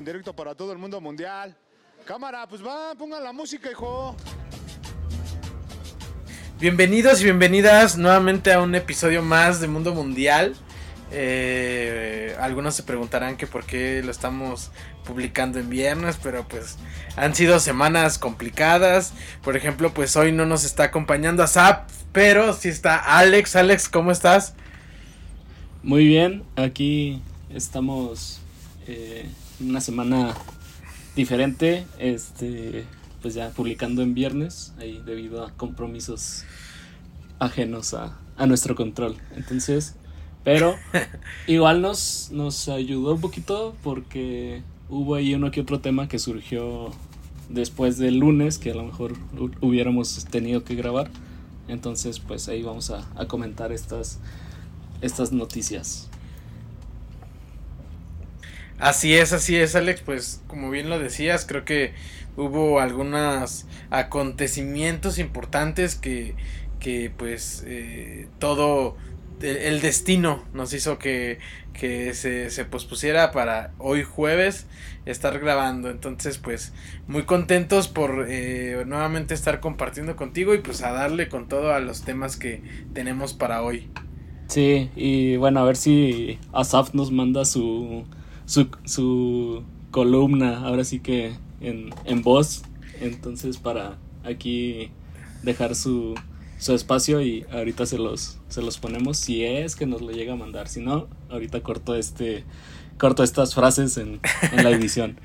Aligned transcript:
en 0.00 0.04
directo 0.06 0.34
para 0.34 0.54
todo 0.54 0.72
el 0.72 0.78
mundo 0.78 0.98
mundial. 0.98 1.54
Cámara, 2.06 2.46
pues 2.48 2.64
va, 2.64 2.94
pongan 2.94 3.22
la 3.22 3.34
música, 3.34 3.70
hijo. 3.70 4.16
Bienvenidos 6.58 7.20
y 7.20 7.24
bienvenidas 7.24 7.98
nuevamente 7.98 8.50
a 8.50 8.62
un 8.62 8.74
episodio 8.74 9.20
más 9.20 9.60
de 9.60 9.68
Mundo 9.68 9.94
Mundial. 9.94 10.56
Eh, 11.12 12.34
algunos 12.40 12.74
se 12.76 12.82
preguntarán 12.82 13.36
que 13.36 13.46
por 13.46 13.66
qué 13.66 14.02
lo 14.02 14.10
estamos 14.10 14.70
publicando 15.04 15.58
en 15.58 15.68
viernes, 15.68 16.18
pero 16.22 16.48
pues 16.48 16.78
han 17.16 17.34
sido 17.34 17.60
semanas 17.60 18.16
complicadas. 18.16 19.12
Por 19.42 19.54
ejemplo, 19.54 19.92
pues 19.92 20.16
hoy 20.16 20.32
no 20.32 20.46
nos 20.46 20.64
está 20.64 20.84
acompañando 20.84 21.42
a 21.42 21.46
Zap, 21.46 21.90
pero 22.12 22.54
sí 22.54 22.70
está 22.70 22.96
Alex. 22.96 23.54
Alex, 23.54 23.90
¿cómo 23.90 24.12
estás? 24.12 24.54
Muy 25.82 26.06
bien, 26.06 26.42
aquí 26.56 27.22
estamos 27.50 28.40
eh, 28.86 29.28
una 29.60 29.80
semana 29.80 30.34
diferente, 31.16 31.86
este, 31.98 32.84
pues 33.22 33.34
ya 33.34 33.50
publicando 33.50 34.02
en 34.02 34.14
viernes, 34.14 34.72
ahí 34.78 35.02
debido 35.04 35.44
a 35.44 35.52
compromisos 35.52 36.44
ajenos 37.38 37.94
a, 37.94 38.18
a 38.36 38.46
nuestro 38.46 38.74
control. 38.74 39.16
Entonces, 39.36 39.94
pero 40.44 40.74
igual 41.46 41.82
nos, 41.82 42.30
nos 42.32 42.68
ayudó 42.68 43.14
un 43.14 43.20
poquito 43.20 43.74
porque 43.82 44.62
hubo 44.88 45.14
ahí 45.14 45.34
uno 45.34 45.50
que 45.50 45.60
otro 45.60 45.80
tema 45.80 46.08
que 46.08 46.18
surgió 46.18 46.90
después 47.48 47.98
del 47.98 48.18
lunes 48.18 48.58
que 48.58 48.70
a 48.70 48.74
lo 48.74 48.84
mejor 48.84 49.14
hubiéramos 49.60 50.24
tenido 50.26 50.64
que 50.64 50.74
grabar. 50.74 51.10
Entonces, 51.68 52.18
pues 52.18 52.48
ahí 52.48 52.62
vamos 52.62 52.90
a, 52.90 53.08
a 53.14 53.26
comentar 53.26 53.72
estas, 53.72 54.18
estas 55.02 55.32
noticias. 55.32 56.09
Así 58.80 59.14
es, 59.14 59.32
así 59.32 59.56
es, 59.56 59.76
Alex. 59.76 60.00
Pues 60.00 60.42
como 60.46 60.70
bien 60.70 60.88
lo 60.88 60.98
decías, 60.98 61.44
creo 61.46 61.64
que 61.64 61.92
hubo 62.36 62.80
algunos 62.80 63.66
acontecimientos 63.90 65.18
importantes 65.18 65.94
que, 65.94 66.34
que 66.80 67.12
pues 67.16 67.62
eh, 67.66 68.28
todo 68.38 68.96
el 69.42 69.80
destino 69.80 70.44
nos 70.52 70.72
hizo 70.74 70.98
que, 70.98 71.38
que 71.72 72.12
se, 72.14 72.50
se, 72.50 72.64
pospusiera 72.64 73.30
para 73.32 73.72
hoy 73.78 74.02
jueves 74.02 74.66
estar 75.06 75.38
grabando. 75.38 75.90
Entonces, 75.90 76.38
pues 76.38 76.72
muy 77.06 77.24
contentos 77.24 77.88
por 77.88 78.26
eh, 78.28 78.82
nuevamente 78.86 79.34
estar 79.34 79.60
compartiendo 79.60 80.16
contigo 80.16 80.54
y 80.54 80.58
pues 80.58 80.82
a 80.82 80.92
darle 80.92 81.28
con 81.28 81.48
todo 81.48 81.74
a 81.74 81.80
los 81.80 82.02
temas 82.02 82.36
que 82.36 82.62
tenemos 82.92 83.34
para 83.34 83.62
hoy. 83.62 83.88
Sí, 84.48 84.90
y 84.96 85.36
bueno, 85.36 85.60
a 85.60 85.64
ver 85.64 85.76
si 85.76 86.38
Asaf 86.52 86.92
nos 86.92 87.12
manda 87.12 87.44
su, 87.44 88.04
su, 88.50 88.66
su 88.84 89.62
columna, 89.92 90.66
ahora 90.66 90.82
sí 90.82 90.98
que 90.98 91.36
en, 91.60 91.90
en 92.04 92.22
voz. 92.22 92.62
Entonces, 93.00 93.58
para 93.58 93.96
aquí 94.24 94.90
dejar 95.44 95.76
su, 95.76 96.16
su 96.58 96.74
espacio 96.74 97.22
y 97.22 97.46
ahorita 97.52 97.86
se 97.86 97.96
los, 97.96 98.38
se 98.48 98.60
los 98.60 98.78
ponemos 98.78 99.18
si 99.18 99.44
es 99.44 99.76
que 99.76 99.86
nos 99.86 100.02
lo 100.02 100.10
llega 100.10 100.32
a 100.32 100.36
mandar. 100.36 100.66
Si 100.66 100.80
no, 100.80 101.06
ahorita 101.30 101.62
corto 101.62 101.94
este 101.94 102.44
corto 102.98 103.22
estas 103.22 103.54
frases 103.54 103.96
en, 103.96 104.20
en 104.52 104.64
la 104.64 104.70
edición. 104.70 105.16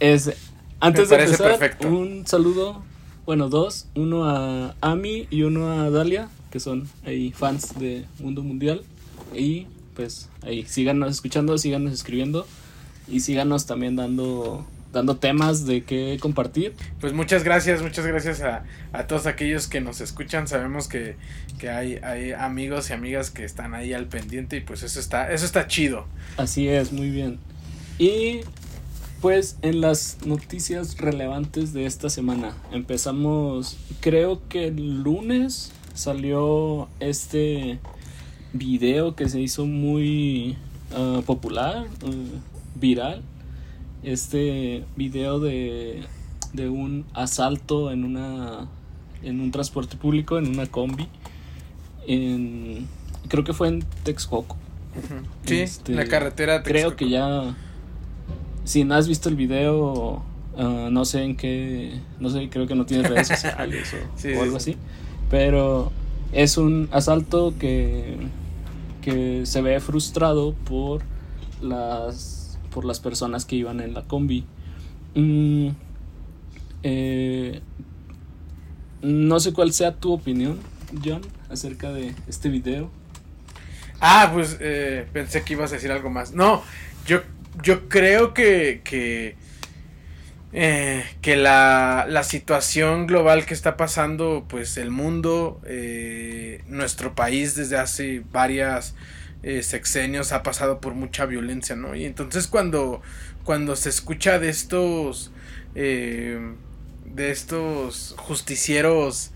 Es 0.00 0.32
antes 0.80 1.10
de 1.10 1.16
empezar, 1.16 1.58
perfecto. 1.58 1.86
un 1.86 2.26
saludo, 2.26 2.82
bueno, 3.26 3.50
dos, 3.50 3.88
uno 3.94 4.24
a 4.24 4.74
Ami 4.80 5.28
y 5.30 5.42
uno 5.42 5.70
a 5.70 5.90
Dalia, 5.90 6.28
que 6.50 6.60
son 6.60 6.88
ahí 7.04 7.30
fans 7.30 7.78
de 7.78 8.06
Mundo 8.18 8.42
Mundial 8.42 8.82
y 9.36 9.66
pues 9.94 10.28
ahí 10.42 10.64
síganos 10.66 11.10
escuchando, 11.12 11.56
síganos 11.58 11.92
escribiendo 11.92 12.46
y 13.08 13.20
síganos 13.20 13.66
también 13.66 13.96
dando 13.96 14.66
dando 14.92 15.16
temas 15.16 15.66
de 15.66 15.84
qué 15.84 16.18
compartir. 16.20 16.74
Pues 17.00 17.12
muchas 17.12 17.44
gracias, 17.44 17.82
muchas 17.82 18.06
gracias 18.06 18.42
a, 18.42 18.64
a 18.92 19.06
todos 19.06 19.26
aquellos 19.26 19.66
que 19.66 19.80
nos 19.80 20.00
escuchan. 20.00 20.46
Sabemos 20.46 20.86
que, 20.86 21.16
que 21.58 21.70
hay, 21.70 21.96
hay, 21.96 22.32
amigos 22.32 22.90
y 22.90 22.92
amigas 22.92 23.30
que 23.30 23.44
están 23.44 23.74
ahí 23.74 23.92
al 23.94 24.06
pendiente 24.06 24.58
y 24.58 24.60
pues 24.60 24.82
eso 24.82 25.00
está, 25.00 25.32
eso 25.32 25.46
está 25.46 25.66
chido. 25.66 26.06
Así 26.36 26.68
es, 26.68 26.92
muy 26.92 27.10
bien. 27.10 27.38
Y 27.98 28.40
pues 29.20 29.56
en 29.62 29.80
las 29.80 30.18
noticias 30.26 30.98
relevantes 30.98 31.72
de 31.72 31.86
esta 31.86 32.10
semana 32.10 32.56
empezamos, 32.72 33.78
creo 34.00 34.46
que 34.48 34.66
el 34.66 35.02
lunes 35.02 35.72
salió 35.94 36.88
este 37.00 37.78
video 38.52 39.14
que 39.14 39.28
se 39.28 39.40
hizo 39.40 39.66
muy 39.66 40.56
uh, 40.96 41.22
popular, 41.22 41.86
uh, 42.04 42.78
viral 42.78 43.22
este 44.02 44.84
video 44.96 45.38
de, 45.38 46.02
de 46.52 46.68
un 46.68 47.04
asalto 47.14 47.90
en 47.92 48.04
una 48.04 48.68
en 49.22 49.40
un 49.40 49.52
transporte 49.52 49.96
público 49.96 50.38
en 50.38 50.48
una 50.48 50.66
combi 50.66 51.08
en 52.06 52.88
creo 53.28 53.44
que 53.44 53.52
fue 53.52 53.68
en 53.68 53.84
Texcoco 54.02 54.56
sí 55.44 55.60
este, 55.60 55.94
la 55.94 56.06
carretera 56.06 56.62
Texcoco. 56.62 56.96
creo 56.96 56.96
que 56.96 57.08
ya 57.08 57.54
si 58.64 58.82
no 58.82 58.94
has 58.96 59.06
visto 59.06 59.28
el 59.28 59.36
video 59.36 60.24
uh, 60.56 60.90
no 60.90 61.04
sé 61.04 61.22
en 61.22 61.36
qué 61.36 62.00
no 62.18 62.28
sé 62.30 62.48
creo 62.50 62.66
que 62.66 62.74
no 62.74 62.84
tiene 62.84 63.08
redes 63.08 63.28
sociales 63.40 63.94
o, 63.94 64.18
sí, 64.18 64.32
o 64.32 64.42
algo 64.42 64.58
sí. 64.58 64.72
así 64.72 64.78
pero 65.30 65.92
es 66.32 66.58
un 66.58 66.88
asalto 66.90 67.54
que 67.58 68.16
que 69.02 69.44
se 69.44 69.60
ve 69.60 69.78
frustrado 69.80 70.54
por 70.54 71.02
las 71.60 72.58
por 72.72 72.84
las 72.86 73.00
personas 73.00 73.44
que 73.44 73.56
iban 73.56 73.80
en 73.80 73.92
la 73.92 74.02
combi. 74.02 74.46
Mm, 75.14 75.68
eh, 76.82 77.60
no 79.02 79.40
sé 79.40 79.52
cuál 79.52 79.72
sea 79.72 79.96
tu 79.96 80.12
opinión, 80.12 80.58
John, 81.04 81.20
acerca 81.50 81.92
de 81.92 82.14
este 82.28 82.48
video. 82.48 82.90
Ah, 84.00 84.30
pues 84.32 84.56
eh, 84.60 85.06
pensé 85.12 85.42
que 85.42 85.52
ibas 85.52 85.70
a 85.72 85.74
decir 85.74 85.92
algo 85.92 86.10
más. 86.10 86.32
No, 86.32 86.62
yo, 87.06 87.20
yo 87.62 87.88
creo 87.88 88.34
que, 88.34 88.80
que, 88.84 89.36
eh, 90.54 91.04
que 91.22 91.36
la, 91.36 92.04
la, 92.08 92.24
situación 92.24 93.06
global 93.06 93.46
que 93.46 93.54
está 93.54 93.78
pasando, 93.78 94.44
pues 94.48 94.76
el 94.76 94.90
mundo, 94.90 95.60
eh, 95.64 96.62
nuestro 96.66 97.14
país 97.14 97.54
desde 97.54 97.78
hace 97.78 98.22
varias 98.30 98.94
eh, 99.42 99.62
sexenios 99.62 100.32
ha 100.32 100.42
pasado 100.42 100.78
por 100.78 100.94
mucha 100.94 101.24
violencia, 101.24 101.74
¿no? 101.74 101.94
Y 101.94 102.04
entonces 102.04 102.48
cuando, 102.48 103.00
cuando 103.44 103.76
se 103.76 103.88
escucha 103.88 104.38
de 104.38 104.50
estos, 104.50 105.32
eh, 105.74 106.38
de 107.06 107.30
estos 107.30 108.14
justicieros 108.18 109.30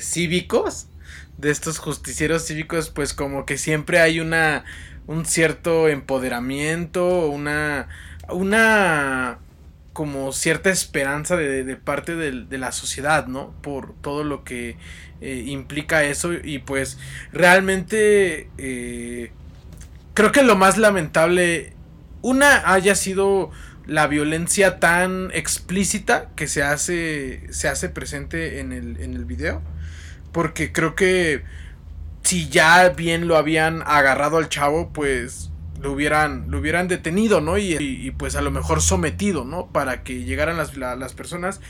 cívicos, 0.00 0.86
de 1.36 1.50
estos 1.50 1.78
justicieros 1.78 2.46
cívicos, 2.46 2.88
pues 2.88 3.12
como 3.12 3.44
que 3.44 3.58
siempre 3.58 4.00
hay 4.00 4.20
una, 4.20 4.64
un 5.06 5.26
cierto 5.26 5.88
empoderamiento, 5.88 7.28
una, 7.28 7.88
una, 8.30 9.38
como 9.92 10.32
cierta 10.32 10.70
esperanza 10.70 11.36
de, 11.36 11.64
de 11.64 11.76
parte 11.76 12.14
de, 12.14 12.44
de, 12.44 12.58
la 12.58 12.72
sociedad, 12.72 13.26
¿no? 13.26 13.52
Por 13.60 13.94
todo 14.00 14.24
lo 14.24 14.44
que 14.44 14.76
eh, 15.20 15.44
implica 15.46 16.04
eso 16.04 16.32
y 16.32 16.60
pues 16.60 16.98
realmente 17.32 18.48
eh, 18.56 19.32
creo 20.14 20.32
que 20.32 20.42
lo 20.42 20.56
más 20.56 20.78
lamentable, 20.78 21.74
una 22.22 22.72
haya 22.72 22.94
sido 22.94 23.50
la 23.86 24.06
violencia 24.06 24.78
tan 24.78 25.30
explícita 25.34 26.30
que 26.36 26.46
se 26.46 26.62
hace, 26.62 27.52
se 27.52 27.68
hace 27.68 27.88
presente 27.88 28.60
en 28.60 28.72
el, 28.72 28.98
en 29.00 29.14
el 29.14 29.24
video, 29.24 29.60
porque 30.32 30.72
creo 30.72 30.94
que 30.94 31.42
si 32.22 32.48
ya 32.48 32.88
bien 32.90 33.28
lo 33.28 33.36
habían 33.36 33.82
agarrado 33.82 34.38
al 34.38 34.48
chavo, 34.48 34.90
pues 34.92 35.49
lo 35.80 35.92
hubieran, 35.92 36.46
lo 36.48 36.58
hubieran 36.58 36.88
detenido, 36.88 37.40
¿no? 37.40 37.58
Y, 37.58 38.12
pues 38.18 38.36
a 38.36 38.42
lo 38.42 38.50
mejor 38.50 38.82
sometido, 38.82 39.44
¿no? 39.44 39.68
Para 39.68 40.02
que 40.02 40.24
llegaran 40.24 40.56
las, 40.56 40.76
la, 40.76 40.96
las 40.96 41.14
personas. 41.14 41.60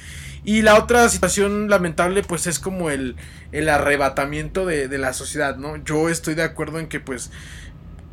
Y 0.45 0.63
la 0.63 0.77
otra 0.77 1.09
situación 1.09 1.69
lamentable, 1.69 2.23
pues 2.23 2.47
es 2.47 2.59
como 2.59 2.91
el, 2.91 3.17
el 3.53 3.69
arrebatamiento 3.69 4.65
de, 4.65 4.89
de, 4.89 4.99
la 4.99 5.13
sociedad, 5.13 5.57
¿no? 5.57 5.77
Yo 5.85 6.09
estoy 6.09 6.35
de 6.35 6.43
acuerdo 6.43 6.79
en 6.79 6.89
que, 6.89 6.99
pues, 6.99 7.31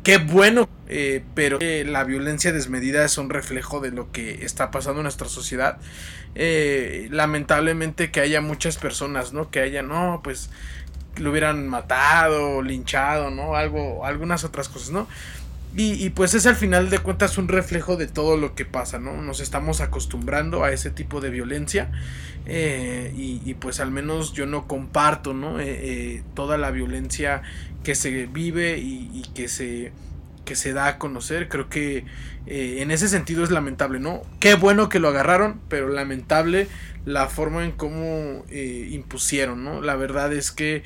qué 0.02 0.18
bueno, 0.18 0.68
eh, 0.88 1.22
pero 1.34 1.58
eh, 1.60 1.84
la 1.86 2.04
violencia 2.04 2.52
desmedida 2.52 3.04
es 3.04 3.18
un 3.18 3.28
reflejo 3.28 3.80
de 3.80 3.90
lo 3.90 4.10
que 4.10 4.44
está 4.44 4.70
pasando 4.70 5.00
en 5.00 5.04
nuestra 5.04 5.28
sociedad. 5.28 5.78
Eh, 6.34 7.08
lamentablemente 7.10 8.10
que 8.10 8.20
haya 8.20 8.40
muchas 8.40 8.76
personas, 8.76 9.32
¿no? 9.32 9.50
Que 9.50 9.60
haya, 9.60 9.82
no, 9.82 10.20
pues, 10.24 10.50
lo 11.16 11.30
hubieran 11.30 11.68
matado, 11.68 12.62
linchado, 12.62 13.30
¿no? 13.30 13.54
Algo, 13.54 14.06
algunas 14.06 14.44
otras 14.44 14.68
cosas, 14.68 14.90
¿no? 14.90 15.08
Y, 15.80 16.10
pues 16.10 16.34
es 16.34 16.44
al 16.46 16.56
final 16.56 16.90
de 16.90 16.98
cuentas 16.98 17.38
un 17.38 17.46
reflejo 17.46 17.96
de 17.96 18.08
todo 18.08 18.36
lo 18.36 18.56
que 18.56 18.64
pasa, 18.64 18.98
¿no? 18.98 19.22
Nos 19.22 19.38
estamos 19.38 19.80
acostumbrando 19.80 20.64
a 20.64 20.72
ese 20.72 20.90
tipo 20.90 21.20
de 21.20 21.30
violencia 21.30 21.92
eh, 22.46 23.14
y, 23.16 23.54
pues 23.54 23.78
al 23.78 23.92
menos 23.92 24.32
yo 24.32 24.44
no 24.46 24.66
comparto, 24.66 25.34
¿no? 25.34 25.60
Eh, 25.60 25.66
eh, 25.68 26.22
toda 26.34 26.58
la 26.58 26.72
violencia 26.72 27.42
que 27.84 27.94
se 27.94 28.26
vive 28.26 28.78
y, 28.78 29.08
y, 29.14 29.22
que 29.36 29.46
se 29.46 29.92
que 30.44 30.56
se 30.56 30.72
da 30.72 30.88
a 30.88 30.98
conocer. 30.98 31.48
Creo 31.48 31.68
que 31.68 32.04
en 32.46 32.90
ese 32.90 33.06
sentido 33.06 33.44
es 33.44 33.52
lamentable, 33.52 34.00
¿no? 34.00 34.22
Qué 34.40 34.54
bueno 34.54 34.88
que 34.88 34.98
lo 34.98 35.06
agarraron, 35.06 35.60
pero 35.68 35.88
lamentable 35.90 36.66
la 37.04 37.28
forma 37.28 37.64
en 37.64 37.70
cómo 37.70 38.44
impusieron, 38.50 39.62
¿no? 39.62 39.80
La 39.80 39.94
verdad 39.94 40.32
es 40.32 40.50
que 40.50 40.82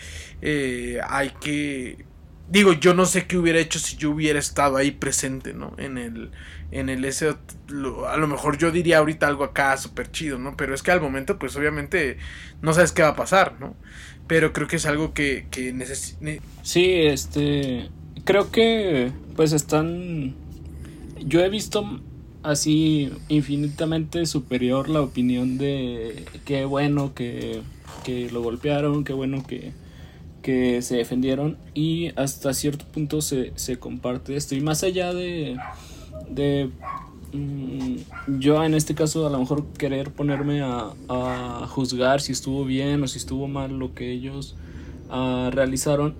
hay 1.08 1.30
que... 1.40 2.11
Digo, 2.48 2.74
yo 2.74 2.92
no 2.92 3.06
sé 3.06 3.26
qué 3.26 3.38
hubiera 3.38 3.58
hecho 3.58 3.78
si 3.78 3.96
yo 3.96 4.10
hubiera 4.10 4.38
estado 4.38 4.76
ahí 4.76 4.90
presente, 4.90 5.54
¿no? 5.54 5.74
En 5.78 5.96
el, 5.96 6.30
en 6.70 6.88
el 6.88 7.04
ese, 7.04 7.28
a 7.28 8.16
lo 8.16 8.28
mejor 8.28 8.58
yo 8.58 8.70
diría 8.70 8.98
ahorita 8.98 9.26
algo 9.26 9.44
acá 9.44 9.76
súper 9.76 10.10
chido, 10.10 10.38
¿no? 10.38 10.56
Pero 10.56 10.74
es 10.74 10.82
que 10.82 10.90
al 10.90 11.00
momento, 11.00 11.38
pues 11.38 11.56
obviamente 11.56 12.18
no 12.60 12.74
sabes 12.74 12.92
qué 12.92 13.02
va 13.02 13.08
a 13.08 13.16
pasar, 13.16 13.58
¿no? 13.58 13.74
Pero 14.26 14.52
creo 14.52 14.68
que 14.68 14.76
es 14.76 14.86
algo 14.86 15.14
que, 15.14 15.46
que 15.50 15.72
necesita... 15.72 16.42
Sí, 16.62 16.92
este, 16.92 17.88
creo 18.24 18.50
que 18.50 19.12
pues 19.34 19.52
están... 19.52 20.34
Yo 21.24 21.40
he 21.40 21.48
visto 21.48 22.00
así 22.42 23.12
infinitamente 23.28 24.26
superior 24.26 24.88
la 24.88 25.00
opinión 25.00 25.58
de 25.58 26.24
qué 26.44 26.64
bueno 26.64 27.14
que, 27.14 27.62
que 28.04 28.30
lo 28.30 28.42
golpearon, 28.42 29.04
qué 29.04 29.12
bueno 29.12 29.46
que, 29.46 29.72
que 30.42 30.82
se 30.82 30.96
defendieron 30.96 31.56
y 31.74 32.12
hasta 32.16 32.52
cierto 32.52 32.84
punto 32.84 33.22
se, 33.22 33.52
se 33.54 33.78
comparte 33.78 34.36
esto. 34.36 34.54
Y 34.54 34.60
más 34.60 34.82
allá 34.82 35.14
de, 35.14 35.56
de 36.28 36.70
mm, 37.32 38.38
yo 38.38 38.62
en 38.64 38.74
este 38.74 38.94
caso 38.94 39.26
a 39.26 39.30
lo 39.30 39.38
mejor 39.38 39.64
querer 39.78 40.10
ponerme 40.10 40.60
a, 40.62 40.90
a, 41.08 41.66
juzgar 41.68 42.20
si 42.20 42.32
estuvo 42.32 42.64
bien 42.64 43.02
o 43.02 43.08
si 43.08 43.18
estuvo 43.18 43.48
mal 43.48 43.78
lo 43.78 43.94
que 43.94 44.10
ellos 44.10 44.56
uh, 45.10 45.50
realizaron, 45.50 46.14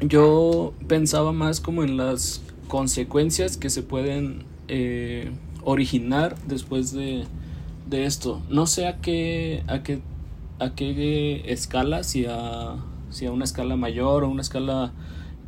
yo 0.00 0.72
pensaba 0.88 1.32
más 1.32 1.60
como 1.60 1.84
en 1.84 1.96
las 1.96 2.42
consecuencias 2.68 3.56
que 3.56 3.70
se 3.70 3.82
pueden 3.82 4.44
eh, 4.68 5.30
originar 5.62 6.36
después 6.46 6.92
de, 6.92 7.24
de, 7.88 8.06
esto. 8.06 8.40
No 8.48 8.66
sé 8.66 8.86
a 8.86 8.98
qué, 8.98 9.62
a 9.66 9.82
qué, 9.82 10.00
a 10.60 10.74
qué 10.74 11.42
escala, 11.46 12.04
si 12.04 12.26
a, 12.26 12.76
si 13.10 13.26
a 13.26 13.32
una 13.32 13.44
escala 13.44 13.76
mayor 13.76 14.24
o 14.24 14.28
una 14.28 14.42
escala 14.42 14.92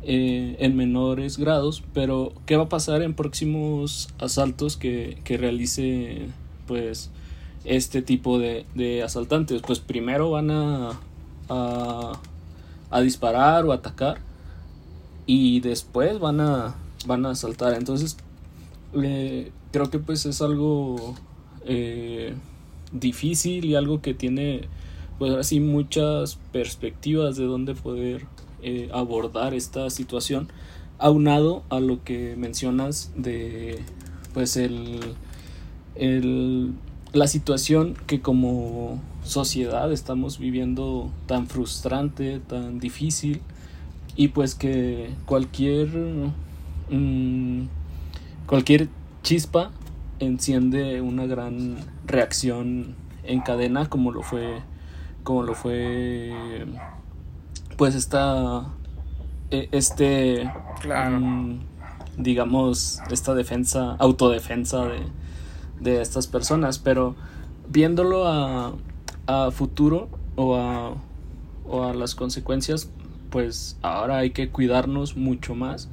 eh, 0.01 0.57
en 0.59 0.75
menores 0.75 1.37
grados, 1.37 1.83
pero 1.93 2.33
qué 2.45 2.57
va 2.57 2.63
a 2.63 2.69
pasar 2.69 3.01
en 3.03 3.13
próximos 3.13 4.09
asaltos 4.19 4.75
que, 4.75 5.19
que 5.23 5.37
realice 5.37 6.27
pues 6.67 7.11
este 7.63 8.01
tipo 8.01 8.39
de, 8.39 8.65
de, 8.75 9.03
asaltantes. 9.03 9.61
Pues 9.61 9.79
primero 9.79 10.31
van 10.31 10.51
a, 10.51 10.99
a, 11.47 13.01
disparar 13.01 13.65
o 13.65 13.71
atacar 13.71 14.19
y 15.25 15.59
después 15.61 16.19
van 16.19 16.41
a 16.41 16.75
van 17.05 17.25
a 17.25 17.31
asaltar 17.31 17.73
entonces 17.73 18.17
eh, 18.93 19.51
creo 19.71 19.89
que 19.89 19.99
pues 19.99 20.25
es 20.25 20.41
algo 20.41 21.15
eh, 21.65 22.33
difícil 22.91 23.65
y 23.65 23.75
algo 23.75 24.01
que 24.01 24.13
tiene 24.13 24.67
pues 25.19 25.33
así 25.33 25.59
muchas 25.59 26.37
perspectivas 26.51 27.35
de 27.35 27.45
dónde 27.45 27.75
poder 27.75 28.25
eh, 28.61 28.89
abordar 28.93 29.53
esta 29.53 29.89
situación 29.89 30.49
aunado 30.97 31.63
a 31.69 31.79
lo 31.79 32.03
que 32.03 32.35
mencionas 32.37 33.11
de 33.15 33.79
pues 34.33 34.57
el, 34.57 34.99
el 35.95 36.73
la 37.11 37.27
situación 37.27 37.95
que 38.07 38.21
como 38.21 39.01
sociedad 39.23 39.91
estamos 39.91 40.39
viviendo 40.39 41.11
tan 41.27 41.47
frustrante 41.47 42.39
tan 42.39 42.79
difícil 42.79 43.41
y 44.15 44.29
pues 44.29 44.55
que 44.55 45.09
cualquier 45.25 45.89
mmm, 46.89 47.63
cualquier 48.47 48.87
chispa 49.23 49.71
enciende 50.19 51.01
una 51.01 51.25
gran 51.25 51.77
reacción 52.05 52.95
en 53.23 53.41
cadena 53.41 53.89
como 53.89 54.11
lo 54.11 54.21
fue 54.21 54.61
como 55.23 55.43
lo 55.43 55.55
fue 55.55 56.31
pues 57.77 57.95
esta 57.95 58.67
e, 59.51 59.69
este 59.71 60.51
claro. 60.81 61.17
um, 61.17 61.59
digamos 62.17 62.99
esta 63.09 63.33
defensa 63.33 63.95
autodefensa 63.99 64.85
de, 64.85 65.01
de 65.79 66.01
estas 66.01 66.27
personas 66.27 66.79
pero 66.79 67.15
viéndolo 67.69 68.27
a, 68.27 68.73
a 69.27 69.51
futuro 69.51 70.09
o 70.35 70.55
a, 70.55 70.93
o 71.65 71.83
a 71.83 71.93
las 71.93 72.15
consecuencias 72.15 72.89
pues 73.29 73.77
ahora 73.81 74.17
hay 74.17 74.29
que 74.29 74.49
cuidarnos 74.49 75.17
mucho 75.17 75.55
más 75.55 75.89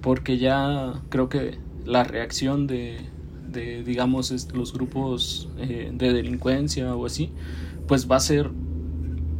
porque 0.00 0.38
ya 0.38 0.94
creo 1.08 1.28
que 1.28 1.58
la 1.84 2.04
reacción 2.04 2.66
de, 2.66 2.98
de 3.50 3.82
digamos, 3.82 4.48
los 4.52 4.72
grupos 4.72 5.48
eh, 5.58 5.90
de 5.92 6.12
delincuencia 6.12 6.94
o 6.94 7.06
así, 7.06 7.30
pues 7.86 8.10
va 8.10 8.16
a 8.16 8.20
ser 8.20 8.50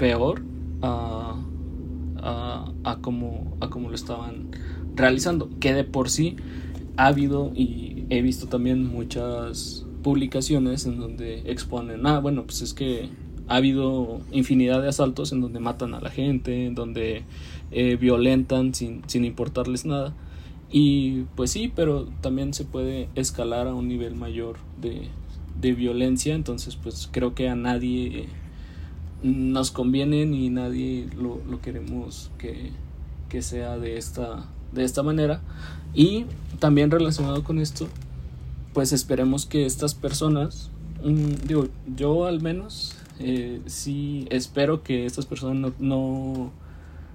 peor 0.00 0.42
a, 0.80 1.36
a, 2.22 2.98
como, 3.02 3.54
a 3.60 3.68
como 3.68 3.90
lo 3.90 3.94
estaban 3.94 4.48
realizando, 4.94 5.50
que 5.60 5.74
de 5.74 5.84
por 5.84 6.08
sí 6.08 6.36
ha 6.96 7.08
habido 7.08 7.52
y 7.54 8.06
he 8.08 8.22
visto 8.22 8.46
también 8.46 8.86
muchas 8.86 9.84
publicaciones 10.02 10.86
en 10.86 10.98
donde 10.98 11.42
exponen, 11.50 12.06
ah, 12.06 12.18
bueno, 12.18 12.44
pues 12.44 12.62
es 12.62 12.72
que 12.72 13.10
ha 13.46 13.56
habido 13.56 14.22
infinidad 14.32 14.80
de 14.80 14.88
asaltos 14.88 15.32
en 15.32 15.42
donde 15.42 15.60
matan 15.60 15.92
a 15.92 16.00
la 16.00 16.08
gente, 16.08 16.64
en 16.64 16.74
donde 16.74 17.24
eh, 17.70 17.96
violentan 18.00 18.72
sin, 18.72 19.02
sin 19.06 19.26
importarles 19.26 19.84
nada. 19.84 20.14
Y 20.70 21.24
pues 21.34 21.50
sí, 21.50 21.70
pero 21.74 22.06
también 22.22 22.54
se 22.54 22.64
puede 22.64 23.10
escalar 23.16 23.66
a 23.66 23.74
un 23.74 23.86
nivel 23.86 24.14
mayor 24.14 24.56
de, 24.80 25.08
de 25.60 25.74
violencia, 25.74 26.34
entonces 26.34 26.76
pues 26.76 27.06
creo 27.12 27.34
que 27.34 27.50
a 27.50 27.54
nadie 27.54 28.28
nos 29.22 29.70
conviene 29.70 30.26
ni 30.26 30.50
nadie 30.50 31.08
lo, 31.16 31.40
lo 31.48 31.60
queremos 31.60 32.30
que, 32.38 32.70
que, 33.28 33.42
sea 33.42 33.78
de 33.78 33.96
esta, 33.96 34.44
de 34.72 34.84
esta 34.84 35.02
manera. 35.02 35.40
Y 35.94 36.26
también 36.58 36.90
relacionado 36.90 37.44
con 37.44 37.58
esto, 37.58 37.88
pues 38.72 38.92
esperemos 38.92 39.46
que 39.46 39.66
estas 39.66 39.94
personas, 39.94 40.70
mmm, 41.04 41.46
digo, 41.46 41.68
yo 41.96 42.26
al 42.26 42.40
menos 42.40 42.96
eh, 43.18 43.60
sí 43.66 44.26
espero 44.30 44.82
que 44.82 45.06
estas 45.06 45.26
personas 45.26 45.56
no, 45.56 45.72
no 45.78 46.52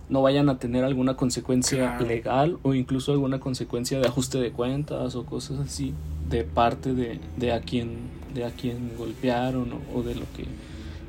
no 0.10 0.22
vayan 0.22 0.50
a 0.50 0.60
tener 0.60 0.84
alguna 0.84 1.16
consecuencia 1.16 1.98
claro. 1.98 2.06
legal 2.06 2.58
o 2.64 2.74
incluso 2.74 3.12
alguna 3.12 3.40
consecuencia 3.40 4.00
de 4.00 4.08
ajuste 4.08 4.38
de 4.38 4.52
cuentas 4.52 5.16
o 5.16 5.26
cosas 5.26 5.60
así 5.60 5.94
de 6.30 6.44
parte 6.44 6.94
de, 6.94 7.20
de 7.38 7.52
a 7.52 7.62
quien 7.62 8.14
de 8.34 8.46
a 8.46 8.52
quien 8.52 8.92
golpearon 8.98 9.72
o, 9.72 10.00
o, 10.00 10.04
de 10.04 10.16
lo 10.16 10.26
que 10.36 10.46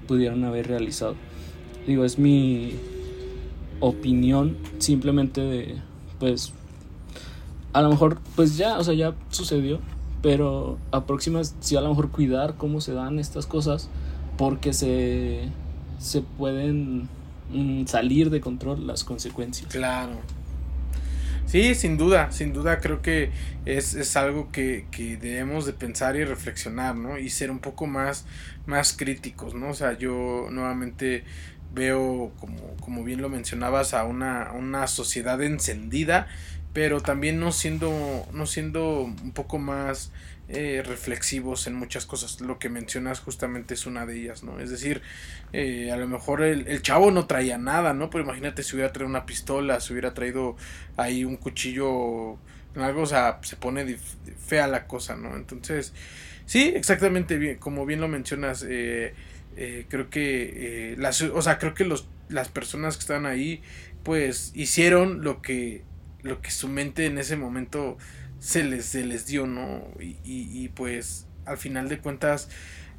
pudieron 0.06 0.44
haber 0.44 0.68
realizado 0.68 1.14
digo 1.86 2.04
es 2.04 2.18
mi 2.18 2.74
opinión 3.80 4.56
simplemente 4.78 5.40
de 5.40 5.76
pues 6.18 6.52
a 7.72 7.82
lo 7.82 7.90
mejor 7.90 8.18
pues 8.34 8.56
ya 8.56 8.78
o 8.78 8.84
sea 8.84 8.94
ya 8.94 9.14
sucedió 9.30 9.80
pero 10.22 10.78
a 10.92 11.04
próximas 11.04 11.54
sí 11.60 11.76
a 11.76 11.80
lo 11.80 11.90
mejor 11.90 12.10
cuidar 12.10 12.56
cómo 12.56 12.80
se 12.80 12.92
dan 12.92 13.18
estas 13.18 13.46
cosas 13.46 13.88
porque 14.36 14.72
se 14.72 15.50
se 15.98 16.22
pueden 16.22 17.08
salir 17.86 18.30
de 18.30 18.40
control 18.40 18.86
las 18.86 19.04
consecuencias. 19.04 19.72
Claro. 19.72 20.12
Sí, 21.46 21.76
sin 21.76 21.96
duda, 21.96 22.32
sin 22.32 22.52
duda 22.52 22.80
creo 22.80 23.02
que 23.02 23.30
es, 23.66 23.94
es 23.94 24.16
algo 24.16 24.50
que, 24.50 24.86
que, 24.90 25.16
debemos 25.16 25.64
de 25.64 25.72
pensar 25.72 26.16
y 26.16 26.24
reflexionar, 26.24 26.96
¿no? 26.96 27.18
Y 27.18 27.30
ser 27.30 27.52
un 27.52 27.60
poco 27.60 27.86
más, 27.86 28.26
más 28.66 28.92
críticos, 28.92 29.54
¿no? 29.54 29.70
O 29.70 29.74
sea, 29.74 29.96
yo 29.96 30.48
nuevamente 30.50 31.22
veo, 31.72 32.32
como, 32.40 32.76
como 32.80 33.04
bien 33.04 33.22
lo 33.22 33.28
mencionabas, 33.28 33.94
a 33.94 34.04
una, 34.04 34.50
una 34.54 34.88
sociedad 34.88 35.40
encendida, 35.40 36.26
pero 36.72 37.00
también 37.00 37.38
no 37.38 37.52
siendo, 37.52 38.26
no 38.32 38.46
siendo 38.46 39.02
un 39.02 39.32
poco 39.32 39.58
más 39.58 40.10
eh, 40.48 40.84
reflexivos 40.86 41.66
en 41.66 41.74
muchas 41.74 42.06
cosas. 42.06 42.40
Lo 42.40 42.60
que 42.60 42.68
mencionas 42.68 43.18
justamente 43.18 43.74
es 43.74 43.84
una 43.84 44.06
de 44.06 44.16
ellas, 44.16 44.44
¿no? 44.44 44.60
Es 44.60 44.70
decir, 44.70 45.02
eh, 45.52 45.90
a 45.90 45.96
lo 45.96 46.06
mejor 46.06 46.42
el, 46.42 46.68
el, 46.68 46.82
chavo 46.82 47.10
no 47.10 47.26
traía 47.26 47.58
nada, 47.58 47.94
¿no? 47.94 48.10
Pero 48.10 48.22
imagínate 48.22 48.62
si 48.62 48.76
hubiera 48.76 48.92
traído 48.92 49.10
una 49.10 49.26
pistola, 49.26 49.80
si 49.80 49.92
hubiera 49.92 50.14
traído 50.14 50.56
ahí 50.96 51.24
un 51.24 51.36
cuchillo, 51.36 52.38
algo, 52.76 53.02
o 53.02 53.06
sea, 53.06 53.40
se 53.42 53.56
pone 53.56 53.98
fea 54.46 54.68
la 54.68 54.86
cosa, 54.86 55.16
¿no? 55.16 55.34
Entonces, 55.34 55.92
sí, 56.44 56.72
exactamente 56.76 57.38
bien, 57.38 57.58
como 57.58 57.84
bien 57.84 58.00
lo 58.00 58.06
mencionas, 58.06 58.64
eh, 58.68 59.14
eh 59.56 59.86
creo 59.88 60.10
que 60.10 60.94
las, 60.96 61.22
o 61.22 61.42
sea, 61.42 61.58
creo 61.58 61.74
que 61.74 61.84
los, 61.84 62.08
las 62.28 62.48
personas 62.48 62.96
que 62.96 63.00
están 63.00 63.26
ahí, 63.26 63.62
pues 64.04 64.52
hicieron 64.54 65.24
lo 65.24 65.42
que, 65.42 65.82
lo 66.22 66.40
que 66.40 66.52
su 66.52 66.68
mente 66.68 67.06
en 67.06 67.18
ese 67.18 67.36
momento 67.36 67.98
se 68.38 68.64
les, 68.64 68.86
se 68.86 69.04
les 69.04 69.26
dio, 69.26 69.46
¿no? 69.46 69.86
Y, 70.00 70.16
y, 70.24 70.48
y, 70.52 70.68
pues 70.68 71.26
al 71.44 71.58
final 71.58 71.88
de 71.88 71.98
cuentas, 71.98 72.48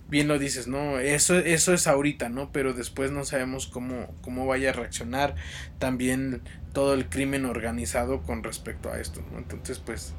bien 0.10 0.28
lo 0.28 0.40
dices, 0.40 0.68
¿no? 0.68 1.00
Eso, 1.00 1.38
eso 1.38 1.74
es 1.74 1.88
ahorita, 1.88 2.30
¿no? 2.30 2.52
Pero 2.52 2.74
después 2.74 3.12
no 3.12 3.26
sabemos 3.26 3.68
cómo, 3.68 4.14
cómo 4.22 4.46
vaya 4.46 4.70
a 4.70 4.74
reaccionar 4.74 5.36
también 5.80 6.42
todo 6.74 6.94
el 6.94 7.10
crimen 7.10 7.46
organizado 7.46 8.22
con 8.22 8.44
respecto 8.44 8.92
a 8.92 9.00
esto, 9.00 9.22
¿no? 9.32 9.38
Entonces, 9.38 9.80
pues, 9.80 10.14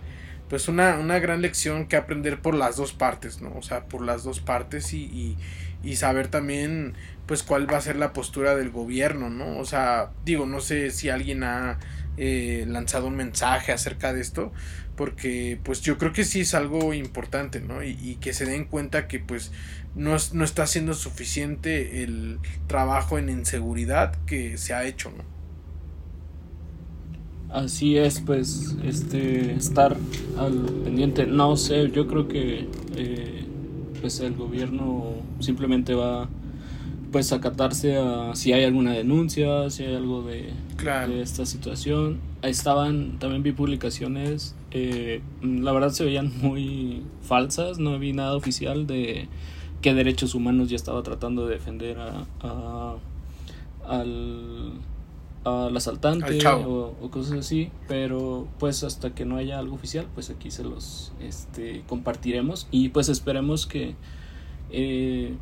pues 0.48 0.68
una, 0.68 0.98
una 0.98 1.18
gran 1.18 1.42
lección 1.42 1.87
que 1.87 1.96
aprender 1.96 2.40
por 2.40 2.54
las 2.54 2.76
dos 2.76 2.92
partes, 2.92 3.40
¿no? 3.40 3.54
O 3.56 3.62
sea, 3.62 3.84
por 3.84 4.02
las 4.02 4.25
dos 4.25 4.40
partes 4.40 4.92
y, 4.92 5.04
y, 5.04 5.37
y 5.82 5.96
saber 5.96 6.28
también, 6.28 6.94
pues, 7.26 7.42
cuál 7.42 7.70
va 7.72 7.78
a 7.78 7.80
ser 7.80 7.96
la 7.96 8.12
postura 8.12 8.56
del 8.56 8.70
gobierno, 8.70 9.30
¿no? 9.30 9.58
O 9.58 9.64
sea, 9.64 10.10
digo, 10.25 10.46
no 10.46 10.60
sé 10.60 10.90
si 10.90 11.08
alguien 11.08 11.44
ha 11.44 11.78
eh, 12.16 12.64
lanzado 12.66 13.06
un 13.06 13.16
mensaje 13.16 13.72
acerca 13.72 14.12
de 14.12 14.20
esto, 14.20 14.52
porque 14.99 15.59
pues 15.62 15.81
yo 15.81 15.97
creo 15.97 16.12
que 16.12 16.25
sí 16.25 16.40
es 16.40 16.52
algo 16.55 16.93
importante, 16.93 17.61
¿no? 17.61 17.83
Y, 17.83 17.97
y 18.02 18.17
que 18.17 18.35
se 18.35 18.45
den 18.45 18.67
cuenta 18.67 19.09
que 19.09 19.21
pues 19.21 19.52
no, 19.95 20.14
es, 20.17 20.35
no 20.35 20.45
está 20.45 20.67
siendo 20.67 20.93
suficiente 20.93 22.02
el 22.05 22.38
trabajo 22.67 23.17
en 23.19 23.31
inseguridad 23.31 24.14
que 24.26 24.59
se 24.59 24.75
ha 24.75 24.85
hecho, 24.85 25.11
¿no? 25.17 25.25
Así 27.50 27.97
es, 27.97 28.21
pues, 28.21 28.76
este, 28.85 29.55
estar 29.55 29.97
al 30.37 30.55
pendiente. 30.85 31.26
No 31.26 31.57
sé, 31.57 31.90
yo 31.90 32.07
creo 32.07 32.28
que, 32.28 32.69
eh, 32.95 33.45
pues, 34.02 34.21
el 34.21 34.35
gobierno 34.35 35.14
simplemente 35.40 35.95
va, 35.95 36.28
pues, 37.11 37.33
a 37.33 37.37
acatarse 37.37 37.97
a 37.97 38.35
si 38.35 38.52
hay 38.52 38.64
alguna 38.64 38.93
denuncia, 38.93 39.71
si 39.71 39.85
hay 39.85 39.95
algo 39.95 40.23
de, 40.25 40.50
Claro. 40.76 41.14
de 41.14 41.23
esta 41.23 41.47
situación. 41.47 42.21
Estaban, 42.43 43.19
también 43.19 43.43
vi 43.43 43.52
publicaciones, 43.52 44.55
eh, 44.70 45.22
la 45.42 45.72
verdad 45.72 45.90
se 45.90 46.04
veían 46.04 46.32
muy 46.42 47.02
falsas, 47.22 47.78
no 47.78 47.98
vi 47.98 48.12
nada 48.12 48.34
oficial 48.37 48.87
de 48.87 49.28
qué 49.82 49.94
derechos 49.94 50.34
humanos 50.34 50.68
ya 50.70 50.76
estaba 50.76 51.02
tratando 51.02 51.46
de 51.46 51.54
defender 51.54 51.98
a, 51.98 52.26
a- 52.40 52.96
al, 53.87 54.72
al 55.44 55.76
asaltante 55.76 56.26
Al 56.26 56.38
chavo. 56.38 56.94
o, 57.00 57.06
o 57.06 57.10
cosas 57.10 57.38
así, 57.38 57.70
pero 57.87 58.46
pues 58.58 58.84
hasta 58.84 59.14
que 59.14 59.25
no 59.25 59.37
haya 59.37 59.58
algo 59.58 59.75
oficial, 59.76 60.06
pues 60.14 60.28
aquí 60.30 60.50
se 60.50 60.64
los 60.64 61.12
este, 61.20 61.82
compartiremos 61.88 62.66
y 62.70 62.90
pues 62.90 63.08
esperemos 63.08 63.66
que 63.66 63.94
eh, 64.70 65.34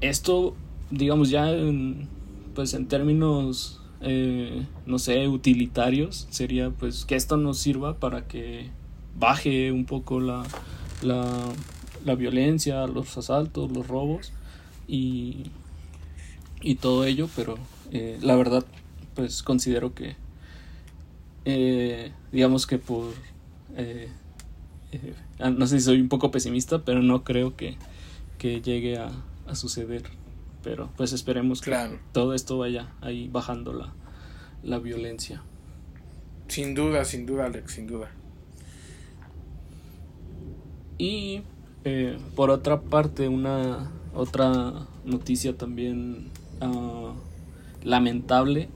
esto, 0.00 0.54
digamos 0.90 1.30
ya 1.30 1.50
en, 1.52 2.08
pues 2.54 2.74
en 2.74 2.86
términos 2.88 3.80
eh, 4.02 4.66
no 4.86 4.98
sé, 4.98 5.28
utilitarios, 5.28 6.26
sería 6.30 6.70
pues 6.70 7.04
que 7.04 7.14
esto 7.14 7.36
nos 7.36 7.58
sirva 7.58 7.96
para 7.96 8.26
que 8.26 8.70
baje 9.18 9.72
un 9.72 9.84
poco 9.84 10.20
la, 10.20 10.42
la, 11.02 11.24
la 12.04 12.14
violencia, 12.14 12.86
los 12.86 13.16
asaltos, 13.16 13.70
los 13.70 13.86
robos 13.86 14.32
y, 14.88 15.44
y 16.60 16.76
todo 16.76 17.04
ello, 17.04 17.28
pero 17.36 17.56
eh, 17.92 18.18
la 18.20 18.36
verdad 18.36 18.64
pues 19.14 19.42
considero 19.42 19.94
que 19.94 20.16
eh, 21.44 22.12
digamos 22.32 22.66
que 22.66 22.78
por 22.78 23.12
eh, 23.76 24.08
ah, 25.38 25.50
no 25.50 25.66
sé 25.66 25.78
si 25.78 25.84
soy 25.84 26.00
un 26.00 26.08
poco 26.08 26.30
pesimista, 26.30 26.84
pero 26.84 27.02
no 27.02 27.24
creo 27.24 27.56
que, 27.56 27.76
que 28.38 28.60
llegue 28.60 28.98
a, 28.98 29.10
a 29.46 29.54
suceder. 29.54 30.02
Pero 30.62 30.90
pues 30.96 31.12
esperemos 31.12 31.60
que 31.60 31.70
Claro. 31.70 31.98
todo 32.12 32.34
esto 32.34 32.58
vaya 32.58 32.92
ahí 33.00 33.28
bajando 33.28 33.72
la, 33.72 33.92
la 34.62 34.78
violencia. 34.78 35.42
Sin 36.48 36.74
duda, 36.74 37.04
sin 37.04 37.26
duda, 37.26 37.46
Alex, 37.46 37.72
sin 37.72 37.86
duda. 37.86 38.10
Y 40.98 41.42
eh, 41.84 42.18
por 42.36 42.50
otra 42.50 42.80
parte, 42.80 43.28
una 43.28 43.90
otra 44.14 44.86
noticia 45.04 45.56
también 45.56 46.28
ah, 46.60 47.14
lamentable 47.82 48.68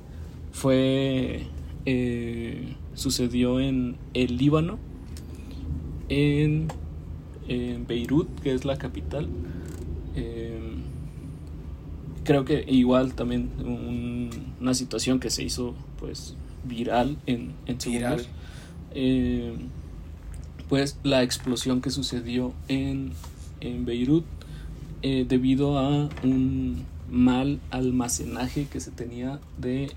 fue 0.52 1.42
eh, 1.84 2.74
sucedió 2.94 3.60
en 3.60 3.96
el 4.14 4.38
Líbano, 4.38 4.78
en, 6.08 6.68
en 7.48 7.86
Beirut, 7.86 8.28
que 8.40 8.54
es 8.54 8.64
la 8.64 8.76
capital. 8.78 9.28
Eh, 10.16 10.45
creo 12.26 12.44
que 12.44 12.64
igual 12.68 13.14
también 13.14 13.50
un- 13.64 14.30
una 14.60 14.74
situación 14.74 15.18
que 15.20 15.30
se 15.30 15.42
hizo 15.44 15.74
pues 15.98 16.34
viral 16.64 17.16
en, 17.26 17.52
en 17.66 17.78
Viral. 17.78 18.18
segundos. 18.20 18.28
Eh, 18.94 19.54
pues 20.68 20.98
la 21.04 21.22
explosión 21.22 21.80
que 21.80 21.90
sucedió 21.90 22.52
en, 22.68 23.12
en 23.60 23.84
Beirut 23.84 24.24
eh, 25.02 25.24
debido 25.28 25.78
a 25.78 26.08
un 26.24 26.84
mal 27.10 27.60
almacenaje 27.70 28.66
que 28.70 28.80
se 28.80 28.90
tenía 28.90 29.38
de 29.58 29.92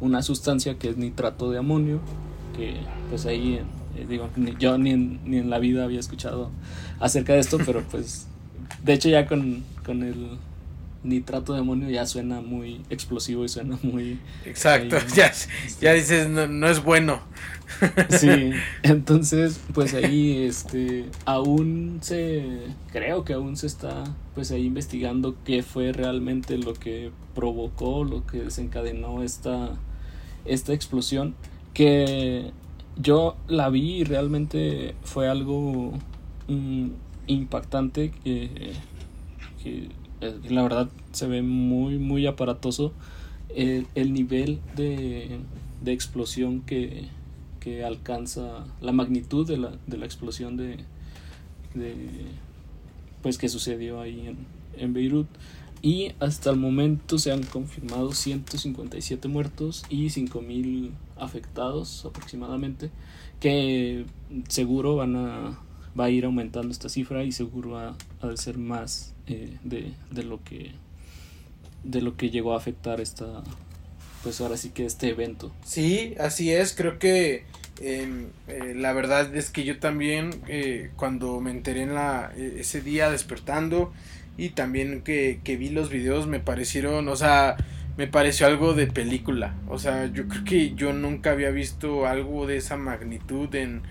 una 0.00 0.22
sustancia 0.22 0.78
que 0.78 0.88
es 0.90 0.96
nitrato 0.96 1.50
de 1.50 1.58
amonio 1.58 2.00
que 2.56 2.74
pues 3.08 3.24
ahí 3.26 3.60
eh, 3.96 4.06
digo 4.08 4.28
ni- 4.36 4.56
yo 4.58 4.76
ni 4.78 4.90
en, 4.90 5.20
ni 5.24 5.36
en 5.38 5.48
la 5.50 5.60
vida 5.60 5.84
había 5.84 6.00
escuchado 6.00 6.50
acerca 6.98 7.34
de 7.34 7.38
esto 7.40 7.58
pero 7.64 7.82
pues 7.90 8.26
de 8.82 8.94
hecho 8.94 9.08
ya 9.08 9.26
con, 9.28 9.62
con 9.86 10.02
el 10.02 10.30
nitrato 11.04 11.52
de 11.52 11.60
amonio 11.60 11.88
ya 11.90 12.06
suena 12.06 12.40
muy 12.40 12.80
explosivo 12.90 13.44
y 13.44 13.48
suena 13.48 13.78
muy 13.82 14.18
Exacto, 14.44 14.96
Ahí. 14.96 15.04
ya, 15.14 15.32
ya 15.80 15.92
dices, 15.92 16.28
no, 16.28 16.46
no 16.46 16.68
es 16.68 16.82
bueno. 16.82 17.20
Sí, 18.10 18.52
entonces 18.82 19.60
pues 19.72 19.94
ahí 19.94 20.44
este 20.44 21.06
aún 21.24 21.98
se 22.02 22.44
creo 22.92 23.24
que 23.24 23.32
aún 23.32 23.56
se 23.56 23.66
está 23.66 24.04
pues 24.34 24.50
ahí 24.50 24.66
investigando 24.66 25.34
qué 25.44 25.62
fue 25.62 25.92
realmente 25.92 26.58
lo 26.58 26.74
que 26.74 27.10
provocó, 27.34 28.04
lo 28.04 28.26
que 28.26 28.38
desencadenó 28.38 29.22
esta 29.22 29.70
esta 30.44 30.72
explosión 30.72 31.34
que 31.72 32.52
yo 32.96 33.36
la 33.48 33.68
vi 33.70 33.96
y 33.96 34.04
realmente 34.04 34.94
fue 35.02 35.28
algo 35.28 35.92
mm, 36.48 36.88
impactante 37.26 38.10
que, 38.10 38.72
que, 39.62 39.70
eh, 39.70 39.88
la 40.20 40.62
verdad 40.62 40.88
se 41.12 41.26
ve 41.26 41.42
muy 41.42 41.98
muy 41.98 42.26
aparatoso 42.26 42.92
el, 43.54 43.86
el 43.94 44.12
nivel 44.12 44.60
de, 44.76 45.38
de 45.82 45.92
explosión 45.92 46.62
que, 46.62 47.08
que 47.60 47.84
alcanza 47.84 48.64
la 48.80 48.92
magnitud 48.92 49.46
de 49.46 49.58
la, 49.58 49.72
de 49.86 49.98
la 49.98 50.06
explosión 50.06 50.56
de, 50.56 50.78
de 51.74 51.94
pues 53.22 53.38
que 53.38 53.48
sucedió 53.48 54.00
ahí 54.00 54.26
en, 54.26 54.36
en 54.76 54.92
Beirut. 54.92 55.26
Y 55.80 56.12
hasta 56.18 56.50
el 56.50 56.56
momento 56.56 57.18
se 57.18 57.30
han 57.30 57.42
confirmado 57.42 58.12
157 58.12 59.28
muertos 59.28 59.84
y 59.90 60.08
5000 60.08 60.92
afectados 61.16 62.06
aproximadamente 62.06 62.90
que 63.38 64.06
seguro 64.48 64.96
van 64.96 65.16
a 65.16 65.58
va 65.98 66.06
a 66.06 66.10
ir 66.10 66.24
aumentando 66.24 66.70
esta 66.70 66.88
cifra 66.88 67.24
y 67.24 67.32
seguro 67.32 67.70
va 67.72 67.96
a 68.20 68.36
ser 68.36 68.58
más 68.58 69.13
eh, 69.26 69.56
de, 69.62 69.92
de 70.10 70.22
lo 70.24 70.42
que 70.44 70.72
de 71.82 72.00
lo 72.02 72.16
que 72.16 72.30
llegó 72.30 72.54
a 72.54 72.56
afectar 72.56 73.00
esta 73.00 73.42
pues 74.22 74.40
ahora 74.40 74.56
sí 74.56 74.70
que 74.70 74.86
este 74.86 75.10
evento 75.10 75.52
Sí, 75.64 76.14
así 76.18 76.50
es, 76.50 76.74
creo 76.74 76.98
que 76.98 77.44
em, 77.80 78.28
eh, 78.48 78.74
la 78.74 78.92
verdad 78.92 79.34
es 79.36 79.50
que 79.50 79.64
yo 79.64 79.78
también 79.78 80.30
eh, 80.48 80.90
cuando 80.96 81.40
me 81.40 81.50
enteré 81.50 81.82
en 81.82 81.94
la, 81.94 82.32
eh, 82.36 82.56
ese 82.60 82.80
día 82.80 83.10
despertando 83.10 83.92
y 84.36 84.50
también 84.50 85.02
que, 85.02 85.40
que 85.44 85.56
vi 85.56 85.68
los 85.68 85.90
videos 85.90 86.26
me 86.26 86.40
parecieron, 86.40 87.08
o 87.08 87.16
sea, 87.16 87.56
me 87.96 88.06
pareció 88.08 88.46
algo 88.46 88.74
de 88.74 88.86
película, 88.88 89.54
o 89.68 89.78
sea, 89.78 90.06
yo 90.06 90.26
creo 90.26 90.44
que 90.44 90.74
yo 90.74 90.92
nunca 90.92 91.30
había 91.30 91.50
visto 91.50 92.06
algo 92.06 92.46
de 92.46 92.56
esa 92.56 92.76
magnitud 92.76 93.54
en, 93.54 93.82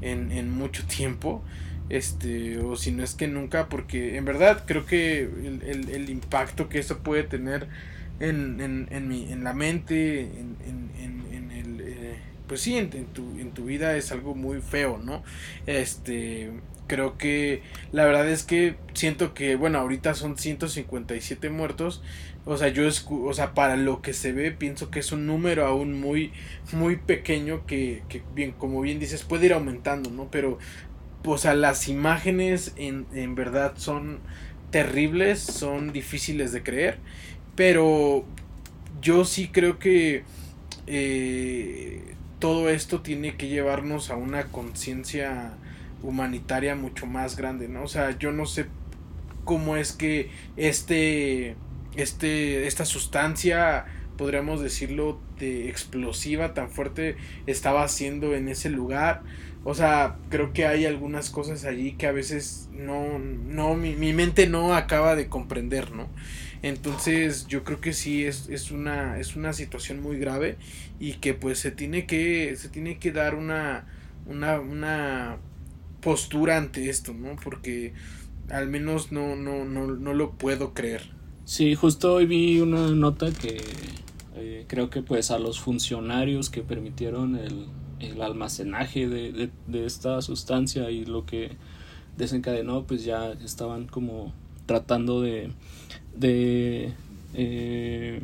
en, 0.00 0.32
en 0.32 0.50
mucho 0.50 0.84
tiempo. 0.86 1.42
Este, 1.88 2.58
o 2.58 2.76
si 2.76 2.92
no 2.92 3.04
es 3.04 3.14
que 3.14 3.28
nunca, 3.28 3.68
porque 3.68 4.16
en 4.16 4.24
verdad 4.24 4.64
creo 4.66 4.86
que 4.86 5.20
el, 5.22 5.62
el, 5.66 5.88
el 5.90 6.10
impacto 6.10 6.68
que 6.68 6.78
eso 6.78 6.98
puede 7.00 7.24
tener 7.24 7.68
en, 8.20 8.60
en, 8.60 8.88
en, 8.90 9.08
mi, 9.08 9.30
en 9.30 9.44
la 9.44 9.52
mente, 9.52 10.20
en, 10.20 10.56
en, 10.66 10.90
en, 10.98 11.26
en 11.32 11.50
el, 11.50 11.80
eh, 11.80 12.16
pues 12.46 12.60
sí, 12.62 12.76
en, 12.76 12.90
tu, 12.90 13.38
en 13.38 13.50
tu 13.52 13.64
vida 13.66 13.96
es 13.96 14.12
algo 14.12 14.34
muy 14.34 14.60
feo, 14.60 14.98
¿no? 14.98 15.22
Este, 15.66 16.52
creo 16.86 17.18
que 17.18 17.62
la 17.92 18.04
verdad 18.04 18.28
es 18.28 18.44
que 18.44 18.76
siento 18.94 19.34
que, 19.34 19.56
bueno, 19.56 19.78
ahorita 19.78 20.14
son 20.14 20.38
157 20.38 21.50
muertos, 21.50 22.02
o 22.46 22.56
sea, 22.58 22.68
yo, 22.68 22.86
escu 22.86 23.26
o 23.26 23.32
sea, 23.34 23.54
para 23.54 23.76
lo 23.76 24.02
que 24.02 24.12
se 24.12 24.32
ve, 24.32 24.52
pienso 24.52 24.90
que 24.90 25.00
es 25.00 25.12
un 25.12 25.26
número 25.26 25.66
aún 25.66 25.98
muy, 25.98 26.32
muy 26.72 26.96
pequeño 26.96 27.64
que, 27.66 28.02
que 28.08 28.22
bien, 28.34 28.52
como 28.52 28.80
bien 28.82 28.98
dices, 29.00 29.22
puede 29.24 29.46
ir 29.46 29.54
aumentando, 29.54 30.10
¿no? 30.10 30.28
Pero, 30.30 30.58
o 31.24 31.38
sea, 31.38 31.54
las 31.54 31.88
imágenes 31.88 32.72
en, 32.76 33.06
en 33.14 33.34
verdad 33.34 33.74
son 33.76 34.20
terribles, 34.70 35.40
son 35.40 35.92
difíciles 35.92 36.52
de 36.52 36.62
creer. 36.62 36.98
Pero 37.54 38.24
yo 39.00 39.24
sí 39.24 39.48
creo 39.48 39.78
que 39.78 40.24
eh, 40.86 42.14
todo 42.38 42.68
esto 42.68 43.00
tiene 43.00 43.36
que 43.36 43.48
llevarnos 43.48 44.10
a 44.10 44.16
una 44.16 44.44
conciencia 44.46 45.52
humanitaria 46.02 46.74
mucho 46.74 47.06
más 47.06 47.36
grande, 47.36 47.68
¿no? 47.68 47.84
O 47.84 47.88
sea, 47.88 48.18
yo 48.18 48.32
no 48.32 48.46
sé 48.46 48.66
cómo 49.44 49.76
es 49.76 49.92
que 49.92 50.30
este, 50.56 51.56
este, 51.96 52.66
esta 52.66 52.84
sustancia 52.84 53.86
podríamos 54.16 54.60
decirlo, 54.60 55.20
de 55.38 55.68
explosiva, 55.68 56.54
tan 56.54 56.70
fuerte 56.70 57.16
estaba 57.46 57.82
haciendo 57.82 58.34
en 58.34 58.48
ese 58.48 58.70
lugar. 58.70 59.22
O 59.64 59.74
sea, 59.74 60.16
creo 60.28 60.52
que 60.52 60.66
hay 60.66 60.84
algunas 60.84 61.30
cosas 61.30 61.64
allí 61.64 61.92
que 61.92 62.06
a 62.06 62.12
veces 62.12 62.68
no, 62.72 63.18
no, 63.18 63.74
mi, 63.74 63.96
mi 63.96 64.12
mente 64.12 64.46
no 64.46 64.74
acaba 64.74 65.16
de 65.16 65.28
comprender, 65.28 65.90
¿no? 65.92 66.08
Entonces 66.62 67.46
yo 67.46 67.64
creo 67.64 67.80
que 67.80 67.94
sí 67.94 68.24
es, 68.24 68.48
es, 68.50 68.70
una, 68.70 69.18
es 69.18 69.36
una 69.36 69.54
situación 69.54 70.00
muy 70.00 70.18
grave 70.18 70.56
y 71.00 71.14
que 71.14 71.32
pues 71.32 71.58
se 71.58 71.70
tiene 71.70 72.06
que, 72.06 72.56
se 72.56 72.68
tiene 72.68 72.98
que 72.98 73.10
dar 73.10 73.34
una, 73.34 73.86
una, 74.26 74.60
una 74.60 75.38
postura 76.02 76.58
ante 76.58 76.90
esto, 76.90 77.14
¿no? 77.14 77.36
Porque 77.42 77.94
al 78.50 78.68
menos 78.68 79.12
no, 79.12 79.34
no, 79.34 79.64
no, 79.64 79.86
no 79.86 80.12
lo 80.12 80.32
puedo 80.32 80.74
creer. 80.74 81.02
Sí, 81.46 81.74
justo 81.74 82.14
hoy 82.14 82.26
vi 82.26 82.60
una 82.60 82.90
nota 82.90 83.30
que 83.30 83.62
eh, 84.36 84.64
creo 84.68 84.90
que 84.90 85.02
pues 85.02 85.30
a 85.30 85.38
los 85.38 85.60
funcionarios 85.60 86.50
que 86.50 86.62
permitieron 86.62 87.36
el, 87.36 87.66
el 88.00 88.20
almacenaje 88.22 89.08
de, 89.08 89.50
de, 89.66 89.86
esta 89.86 90.20
sustancia 90.22 90.90
y 90.90 91.04
lo 91.04 91.26
que 91.26 91.56
desencadenó 92.16 92.84
pues 92.84 93.04
ya 93.04 93.32
estaban 93.32 93.86
como 93.86 94.32
tratando 94.66 95.20
de, 95.20 95.50
de 96.16 96.92
eh, 97.34 98.20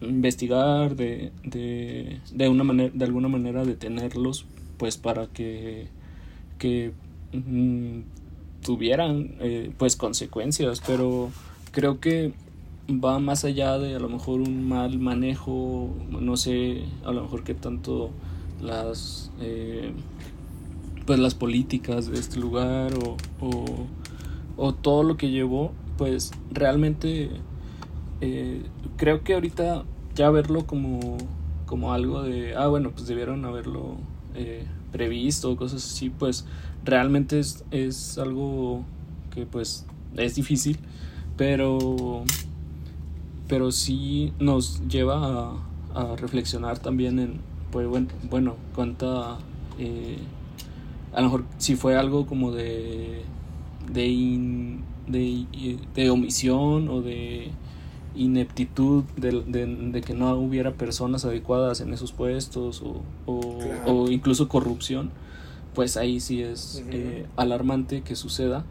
investigar 0.00 0.96
de, 0.96 1.32
de, 1.44 2.20
de, 2.32 2.48
una 2.48 2.64
manera 2.64 2.90
de 2.94 3.04
alguna 3.04 3.28
manera 3.28 3.64
detenerlos 3.64 4.46
pues 4.76 4.96
para 4.96 5.26
que, 5.26 5.88
que 6.58 6.92
mm, 7.32 8.00
tuvieran 8.62 9.36
eh, 9.40 9.72
pues 9.78 9.96
consecuencias 9.96 10.82
pero 10.86 11.30
creo 11.72 12.00
que 12.00 12.32
va 12.90 13.18
más 13.18 13.44
allá 13.44 13.78
de 13.78 13.94
a 13.94 13.98
lo 13.98 14.08
mejor 14.08 14.40
un 14.40 14.68
mal 14.68 14.98
manejo 14.98 15.88
no 16.10 16.36
sé 16.36 16.84
a 17.04 17.12
lo 17.12 17.22
mejor 17.22 17.44
que 17.44 17.54
tanto 17.54 18.10
las 18.60 19.30
eh, 19.40 19.92
pues 21.06 21.18
las 21.18 21.34
políticas 21.34 22.10
de 22.10 22.18
este 22.18 22.38
lugar 22.38 22.92
o, 22.94 23.16
o, 23.40 23.86
o, 24.56 24.74
todo 24.74 25.02
lo 25.02 25.16
que 25.16 25.30
llevó 25.30 25.72
pues 25.98 26.32
realmente 26.50 27.30
eh, 28.20 28.62
creo 28.96 29.22
que 29.22 29.34
ahorita 29.34 29.84
ya 30.14 30.30
verlo 30.30 30.66
como 30.66 31.18
como 31.66 31.92
algo 31.92 32.22
de 32.22 32.54
ah 32.56 32.68
bueno 32.68 32.90
pues 32.90 33.06
debieron 33.06 33.44
haberlo 33.44 33.96
eh, 34.34 34.66
previsto 34.92 35.56
cosas 35.56 35.84
así 35.84 36.10
pues 36.10 36.46
realmente 36.84 37.38
es, 37.38 37.64
es 37.70 38.18
algo 38.18 38.84
que 39.30 39.46
pues 39.46 39.86
es 40.16 40.36
difícil 40.36 40.78
pero 41.36 42.24
pero 43.48 43.72
sí 43.72 44.32
nos 44.38 44.86
lleva 44.88 45.58
a, 45.94 46.02
a 46.12 46.16
reflexionar 46.16 46.78
también 46.78 47.18
en 47.18 47.53
pues 47.74 47.88
bueno, 47.88 48.06
bueno 48.30 48.54
cuánta 48.72 49.36
eh, 49.80 50.18
a 51.12 51.20
lo 51.20 51.24
mejor 51.24 51.44
si 51.58 51.74
fue 51.74 51.96
algo 51.96 52.24
como 52.24 52.52
de 52.52 53.22
de, 53.92 54.06
in, 54.06 54.84
de, 55.08 55.44
de, 55.92 56.08
omisión 56.08 56.88
o 56.88 57.02
de 57.02 57.50
ineptitud 58.14 59.02
de, 59.16 59.42
de, 59.48 59.66
de, 59.66 60.00
que 60.02 60.14
no 60.14 60.36
hubiera 60.36 60.74
personas 60.74 61.24
adecuadas 61.24 61.80
en 61.80 61.92
esos 61.92 62.12
puestos 62.12 62.80
o, 62.80 63.02
o, 63.26 63.58
claro. 63.58 63.92
o 63.92 64.08
incluso 64.08 64.48
corrupción 64.48 65.10
pues 65.74 65.96
ahí 65.96 66.20
sí 66.20 66.42
es 66.42 66.80
uh 66.80 66.88
-huh. 66.88 66.94
eh, 66.94 67.26
alarmante 67.34 68.02
que 68.02 68.14
suceda 68.14 68.64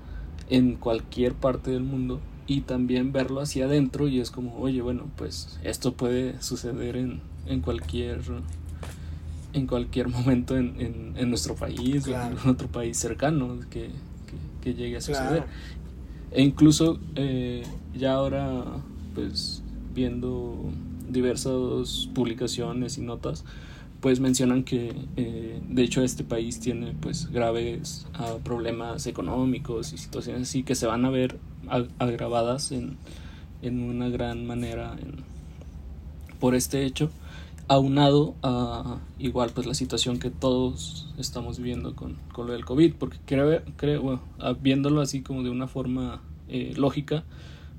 en 0.49 0.75
cualquier 0.75 1.33
parte 1.33 1.71
del 1.71 1.83
mundo 1.83 2.21
y 2.47 2.61
también 2.61 3.11
verlo 3.11 3.41
hacia 3.41 3.65
adentro 3.65 4.07
y 4.07 4.21
es 4.21 4.31
como 4.31 4.57
oye 4.59 4.81
bueno 4.81 5.07
pues 5.17 5.59
esto 5.61 5.91
puede 5.91 6.41
suceder 6.41 6.95
en, 6.95 7.19
en 7.47 7.59
cualquier 7.59 8.21
en 9.53 9.67
cualquier 9.67 10.07
momento 10.09 10.57
en, 10.57 10.75
en, 10.79 11.13
en 11.15 11.29
nuestro 11.29 11.55
país 11.55 12.05
claro. 12.05 12.35
o 12.35 12.41
en 12.41 12.49
otro 12.49 12.67
país 12.67 12.97
cercano 12.97 13.59
que, 13.69 13.89
que, 13.89 14.35
que 14.61 14.73
llegue 14.73 14.97
a 14.97 15.01
suceder. 15.01 15.43
Claro. 15.43 15.45
E 16.31 16.41
incluso 16.41 16.99
eh, 17.15 17.63
ya 17.93 18.13
ahora, 18.13 18.63
pues 19.13 19.61
viendo 19.93 20.71
diversas 21.07 22.09
publicaciones 22.13 22.97
y 22.97 23.01
notas, 23.01 23.45
pues 24.03 24.19
mencionan 24.19 24.63
que 24.63 24.93
eh, 25.15 25.61
de 25.69 25.83
hecho 25.83 26.03
este 26.03 26.25
país 26.25 26.59
tiene 26.59 26.93
pues 26.99 27.31
graves 27.31 28.05
uh, 28.19 28.39
problemas 28.41 29.07
económicos 29.07 29.93
y 29.93 29.97
situaciones 29.97 30.49
así 30.49 30.63
que 30.63 30.75
se 30.75 30.87
van 30.87 31.05
a 31.05 31.09
ver 31.09 31.37
ag 31.69 31.87
agravadas 31.99 32.73
en, 32.73 32.97
en 33.61 33.81
una 33.81 34.09
gran 34.09 34.45
manera 34.45 34.97
en, 35.01 35.23
por 36.41 36.53
este 36.53 36.83
hecho 36.83 37.11
aunado 37.73 38.35
a 38.43 38.99
igual 39.19 39.51
pues 39.53 39.67
la 39.67 39.73
situación 39.73 40.19
que 40.19 40.29
todos 40.29 41.07
estamos 41.17 41.57
viviendo 41.57 41.95
con, 41.95 42.17
con 42.33 42.47
lo 42.47 42.53
del 42.53 42.65
COVID, 42.65 42.95
porque 42.95 43.17
creo, 43.25 43.61
creo 43.77 44.21
viéndolo 44.61 45.01
así 45.01 45.21
como 45.21 45.43
de 45.43 45.49
una 45.49 45.67
forma 45.67 46.21
eh, 46.47 46.73
lógica, 46.75 47.23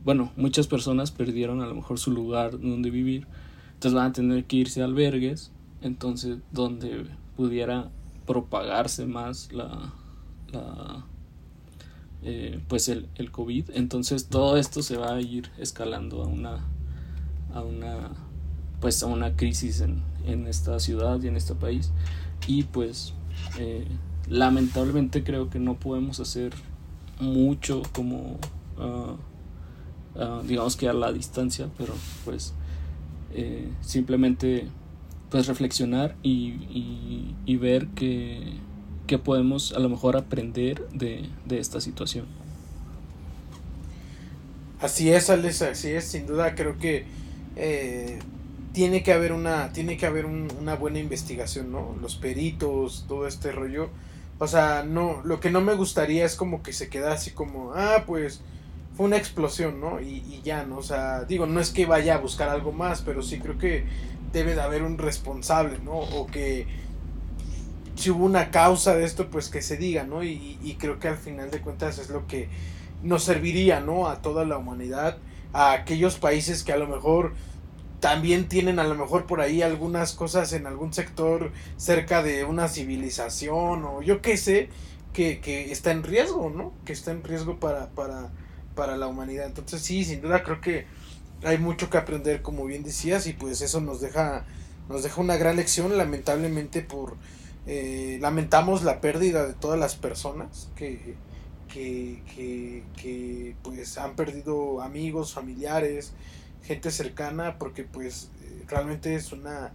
bueno, 0.05 0.33
muchas 0.37 0.67
personas 0.67 1.11
perdieron 1.11 1.63
a 1.63 1.67
lo 1.67 1.75
mejor 1.75 1.99
su 1.99 2.11
lugar 2.11 2.61
donde 2.61 2.91
vivir, 2.91 3.27
entonces 3.75 3.95
van 3.95 4.07
a 4.07 4.13
tener 4.13 4.45
que 4.45 4.57
irse 4.57 4.83
a 4.83 4.85
albergues, 4.85 5.51
entonces 5.83 6.39
donde 6.53 7.07
pudiera 7.37 7.91
propagarse 8.27 9.07
más 9.07 9.53
la, 9.53 9.93
la 10.53 11.05
eh, 12.23 12.61
pues 12.69 12.89
el, 12.89 13.09
el 13.17 13.31
COVID, 13.31 13.71
entonces 13.75 14.29
todo 14.29 14.57
esto 14.57 14.83
se 14.83 14.97
va 14.97 15.15
a 15.15 15.21
ir 15.21 15.51
escalando 15.59 16.23
a 16.23 16.27
una 16.27 16.65
a 17.55 17.63
una 17.63 18.11
pues 18.85 19.03
a 19.03 19.07
una 19.07 19.35
crisis 19.35 19.81
en, 19.81 20.03
en 20.27 20.47
esta 20.47 20.79
ciudad 20.79 21.19
y 21.23 21.29
en 21.29 21.37
este 21.37 21.55
país. 21.55 21.91
Y 22.47 22.65
pues 22.65 23.15
eh, 23.59 23.87
lamentablemente 24.29 25.25
creo 25.25 25.49
que 25.49 25.59
no 25.59 25.81
podemos 25.81 26.21
hacer 26.21 26.53
mucho 27.19 27.81
como 27.95 28.39
uh, 28.77 30.21
uh, 30.21 30.43
digamos 30.47 30.77
que 30.77 30.87
a 30.87 30.93
la 30.93 31.15
distancia 31.15 31.71
pero 31.79 31.95
pues 32.27 32.53
eh, 33.33 33.71
simplemente 33.81 34.67
pues 35.31 35.47
reflexionar 35.47 36.15
y, 36.23 37.33
y, 37.47 37.57
ver 37.57 37.87
que, 37.87 38.53
que, 39.07 39.17
podemos 39.17 39.73
a 39.73 39.79
lo 39.79 39.89
mejor 39.89 40.19
aprender 40.19 40.87
de, 40.91 41.25
de 41.47 41.59
esta 41.59 41.81
situación. 41.81 42.27
Así 44.79 45.09
es 45.11 45.31
Alex 45.31 45.63
así 45.63 45.89
es 45.89 46.05
sin 46.05 46.27
duda 46.27 46.55
creo 46.55 46.77
que 46.77 47.07
eh, 47.57 48.19
tiene 48.75 49.05
que 49.05 49.13
haber 49.13 49.33
una 49.33 49.73
tiene 49.73 49.97
que 49.97 50.05
haber 50.05 50.27
un, 50.27 50.53
una 50.61 50.75
buena 50.75 50.99
investigación 50.99 51.71
no 51.71 51.95
los 52.03 52.17
peritos 52.17 53.07
todo 53.09 53.27
este 53.27 53.53
rollo. 53.53 53.89
O 54.39 54.49
sea 54.49 54.83
no 54.83 55.23
lo 55.25 55.41
que 55.41 55.51
no 55.51 55.63
me 55.63 55.75
gustaría 55.75 56.27
es 56.27 56.35
como 56.35 56.63
que 56.63 56.73
se 56.73 56.89
queda 56.89 57.13
así 57.13 57.31
como 57.31 57.73
ah 57.75 58.03
pues 58.05 58.43
fue 58.97 59.07
una 59.07 59.17
explosión 59.17 59.81
no 59.81 60.01
y, 60.01 60.25
y, 60.29 60.43
ya 60.45 60.65
no 60.65 60.79
o 60.79 60.83
sea 60.83 61.25
digo 61.25 61.47
no 61.47 61.61
es 61.61 61.71
que 61.71 61.87
vaya 61.87 62.17
a 62.17 62.19
buscar 62.19 62.49
algo 62.49 62.73
más 62.73 63.01
pero 63.01 63.23
sí 63.23 63.39
creo 63.39 63.59
que 63.59 63.85
debe 64.33 64.57
de 64.57 64.61
haber 64.61 64.83
un 64.83 64.99
responsable 64.99 65.79
no 65.79 65.93
o 65.93 66.27
que 66.27 66.67
si 67.95 68.11
hubo 68.11 68.25
una 68.25 68.51
causa 68.51 68.97
de 68.97 69.05
esto 69.05 69.31
pues 69.31 69.49
que 69.49 69.63
se 69.63 69.77
diga 69.77 70.03
no 70.03 70.25
y, 70.25 70.59
y 70.65 70.75
creo 70.75 70.99
que 70.99 71.07
al 71.07 71.17
final 71.17 71.53
de 71.53 71.61
cuentas 71.61 71.99
es 71.99 72.11
lo 72.11 72.27
que 72.27 72.49
nos 73.05 73.23
serviría 73.23 73.79
no 73.79 74.09
a 74.09 74.21
toda 74.21 74.45
la 74.45 74.59
humanidad 74.59 75.19
a 75.53 75.73
aquellos 75.73 76.17
países 76.17 76.65
que 76.65 76.73
a 76.73 76.77
lo 76.77 76.89
mejor 76.89 77.35
también 78.01 78.49
tienen 78.49 78.79
a 78.79 78.85
lo 78.85 78.95
mejor 78.95 79.27
por 79.27 79.41
ahí 79.41 79.63
algunas 79.63 80.13
cosas 80.13 80.53
en 80.53 80.67
algún 80.67 80.93
sector 80.93 81.53
cerca 81.77 82.23
de 82.23 82.45
una 82.45 82.69
civilización 82.69 83.85
o 83.85 84.03
yo 84.03 84.21
qué 84.21 84.37
sé, 84.37 84.69
que, 85.13 85.41
que 85.41 85.73
está 85.73 85.93
en 85.93 86.03
riesgo, 86.03 86.51
¿no? 86.51 86.73
Que 86.85 86.93
está 86.93 87.13
en 87.13 87.23
riesgo 87.23 87.59
para, 87.61 87.91
para, 87.91 88.31
para 88.75 88.97
la 88.97 89.07
humanidad. 89.07 89.47
Entonces 89.47 89.81
sí, 89.81 90.05
sin 90.05 90.21
duda 90.21 90.43
creo 90.43 90.61
que 90.61 90.87
hay 91.45 91.59
mucho 91.59 91.89
que 91.89 91.99
aprender, 91.99 92.43
como 92.43 92.65
bien 92.67 92.83
decías, 92.83 93.27
y 93.27 93.33
pues 93.33 93.61
eso 93.61 93.81
nos 93.81 94.01
deja, 94.01 94.45
nos 94.89 95.03
deja 95.03 95.21
una 95.21 95.37
gran 95.37 95.57
lección, 95.57 95.97
lamentablemente 95.97 96.83
por... 96.83 97.17
Eh, 97.67 98.19
lamentamos 98.21 98.83
la 98.83 99.01
pérdida 99.01 99.47
de 99.47 99.55
todas 99.55 99.79
las 99.79 99.95
personas 99.95 100.69
que, 100.77 101.15
que, 101.73 102.23
que, 102.35 102.83
que 103.01 103.57
pues 103.63 103.97
han 103.97 104.17
perdido 104.17 104.83
amigos, 104.83 105.33
familiares, 105.33 106.13
gente 106.65 106.91
cercana 106.91 107.59
porque 107.59 107.85
pues 107.85 108.31
realmente 108.69 109.15
es 109.15 109.33
una 109.33 109.73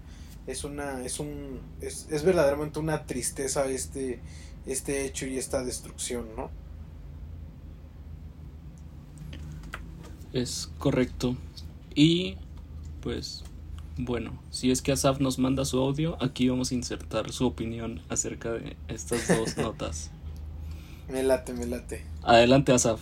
es 0.47 0.63
una 0.63 1.03
es 1.03 1.19
un 1.19 1.59
es, 1.81 2.07
es 2.09 2.23
verdaderamente 2.23 2.79
una 2.79 3.05
tristeza 3.05 3.65
este 3.67 4.19
este 4.65 5.05
hecho 5.05 5.25
y 5.25 5.37
esta 5.37 5.63
destrucción 5.63 6.27
no 6.35 6.49
es 10.33 10.71
correcto. 10.77 11.35
Y 11.95 12.37
pues 13.01 13.43
bueno 13.97 14.39
si 14.51 14.71
es 14.71 14.81
que 14.81 14.91
Asaf 14.91 15.19
nos 15.19 15.39
manda 15.39 15.65
su 15.65 15.79
audio 15.79 16.21
aquí 16.21 16.47
vamos 16.49 16.71
a 16.71 16.75
insertar 16.75 17.31
su 17.31 17.45
opinión 17.45 18.01
acerca 18.09 18.51
de 18.51 18.75
estas 18.87 19.27
dos 19.27 19.57
notas. 19.57 20.11
Me 21.09 21.23
late 21.23 21.53
me 21.53 21.65
late. 21.65 22.03
Adelante 22.23 22.71
Asaf 22.71 23.01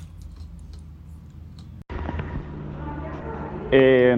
Eh, 3.71 4.17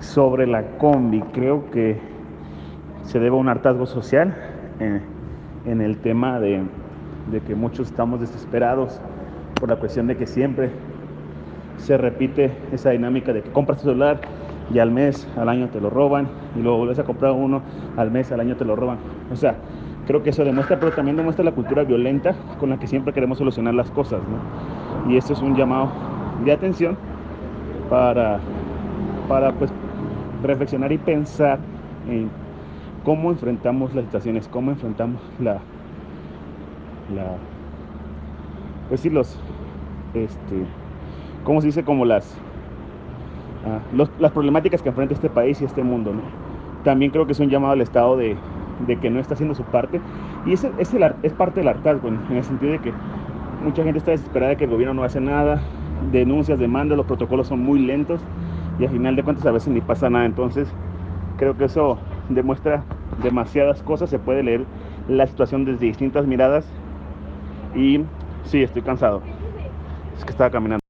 Sobre 0.00 0.46
la 0.46 0.62
combi, 0.78 1.20
creo 1.32 1.70
que 1.70 2.00
se 3.02 3.18
debe 3.18 3.36
a 3.36 3.40
un 3.40 3.48
hartazgo 3.48 3.86
social 3.86 4.36
en, 4.78 5.02
en 5.66 5.80
el 5.80 5.98
tema 5.98 6.38
de, 6.40 6.62
que 7.46 7.54
muchos 7.54 7.88
estamos 7.88 8.20
desesperados 8.20 9.00
por 9.54 9.68
la 9.68 9.76
cuestión 9.76 10.06
de 10.06 10.16
que 10.16 10.26
siempre 10.26 10.70
se 11.78 11.96
repite 11.98 12.52
esa 12.72 12.90
dinámica 12.90 13.32
de 13.32 13.42
que 13.42 13.50
compras 13.50 13.78
tu 13.78 13.88
celular 13.88 14.20
y 14.72 14.78
al 14.78 14.90
mes, 14.90 15.28
al 15.36 15.48
año 15.48 15.68
te 15.68 15.80
lo 15.80 15.90
roban 15.90 16.28
y 16.54 16.60
luego 16.60 16.78
vuelves 16.78 16.98
a 17.00 17.04
comprar 17.04 17.32
uno, 17.32 17.62
al 17.96 18.10
mes, 18.10 18.30
al 18.32 18.40
año 18.40 18.56
te 18.56 18.64
lo 18.64 18.76
roban. 18.76 18.98
O 19.30 19.36
sea, 19.36 19.56
creo 20.06 20.22
que 20.22 20.30
eso 20.30 20.44
demuestra, 20.44 20.78
pero 20.78 20.92
también 20.92 21.16
demuestra 21.16 21.44
la 21.44 21.52
cultura 21.52 21.84
violenta 21.84 22.34
con 22.58 22.70
la 22.70 22.78
que 22.78 22.86
siempre 22.86 23.12
queremos 23.12 23.38
solucionar 23.38 23.74
las 23.74 23.90
cosas. 23.90 24.22
Y 25.04 25.16
esto 25.16 25.32
es 25.32 25.42
un 25.42 25.56
llamado 25.56 25.92
de 26.44 26.52
atención 26.52 26.96
para, 27.88 28.40
para 29.28 29.52
pues 29.52 29.70
reflexionar 30.42 30.92
y 30.92 30.98
pensar 30.98 31.58
en 32.08 32.30
cómo 33.04 33.30
enfrentamos 33.30 33.94
las 33.94 34.04
situaciones, 34.04 34.48
cómo 34.48 34.70
enfrentamos 34.70 35.20
la, 35.40 35.54
la 37.14 37.36
pues 38.88 39.00
sí, 39.00 39.10
los, 39.10 39.38
este, 40.14 40.66
¿cómo 41.44 41.60
se 41.60 41.68
dice? 41.68 41.84
Como 41.84 42.04
las, 42.04 42.34
ah, 43.66 43.80
las 44.18 44.32
problemáticas 44.32 44.82
que 44.82 44.88
enfrenta 44.88 45.14
este 45.14 45.30
país 45.30 45.60
y 45.60 45.64
este 45.64 45.82
mundo. 45.82 46.12
También 46.84 47.10
creo 47.10 47.26
que 47.26 47.32
es 47.32 47.40
un 47.40 47.50
llamado 47.50 47.72
al 47.72 47.80
Estado 47.80 48.16
de, 48.16 48.36
de 48.86 48.96
que 48.98 49.10
no 49.10 49.20
está 49.20 49.34
haciendo 49.34 49.54
su 49.54 49.64
parte 49.64 50.00
y 50.46 50.52
es, 50.52 50.64
es, 50.78 50.94
el, 50.94 51.14
es 51.22 51.32
parte 51.32 51.60
del 51.60 51.68
hartazgo, 51.68 52.08
en 52.08 52.36
el 52.36 52.44
sentido 52.44 52.72
de 52.72 52.80
que 52.80 52.92
mucha 53.62 53.82
gente 53.82 53.98
está 53.98 54.12
desesperada 54.12 54.50
de 54.50 54.56
que 54.56 54.64
el 54.64 54.70
gobierno 54.70 54.94
no 54.94 55.04
hace 55.04 55.20
nada, 55.20 55.60
denuncias, 56.12 56.58
demandas, 56.58 56.96
los 56.96 57.06
protocolos 57.06 57.48
son 57.48 57.60
muy 57.60 57.80
lentos 57.80 58.20
y 58.78 58.84
al 58.84 58.90
final 58.90 59.16
de 59.16 59.22
cuentas 59.22 59.46
a 59.46 59.52
veces 59.52 59.72
ni 59.72 59.80
pasa 59.80 60.08
nada, 60.10 60.24
entonces 60.24 60.68
creo 61.36 61.56
que 61.56 61.64
eso 61.64 61.98
demuestra 62.28 62.84
demasiadas 63.22 63.82
cosas, 63.82 64.10
se 64.10 64.18
puede 64.18 64.42
leer 64.42 64.64
la 65.08 65.26
situación 65.26 65.64
desde 65.64 65.86
distintas 65.86 66.26
miradas 66.26 66.66
y 67.74 68.00
sí, 68.44 68.62
estoy 68.62 68.82
cansado. 68.82 69.22
Es 70.16 70.24
que 70.24 70.30
estaba 70.30 70.50
caminando. 70.50 70.80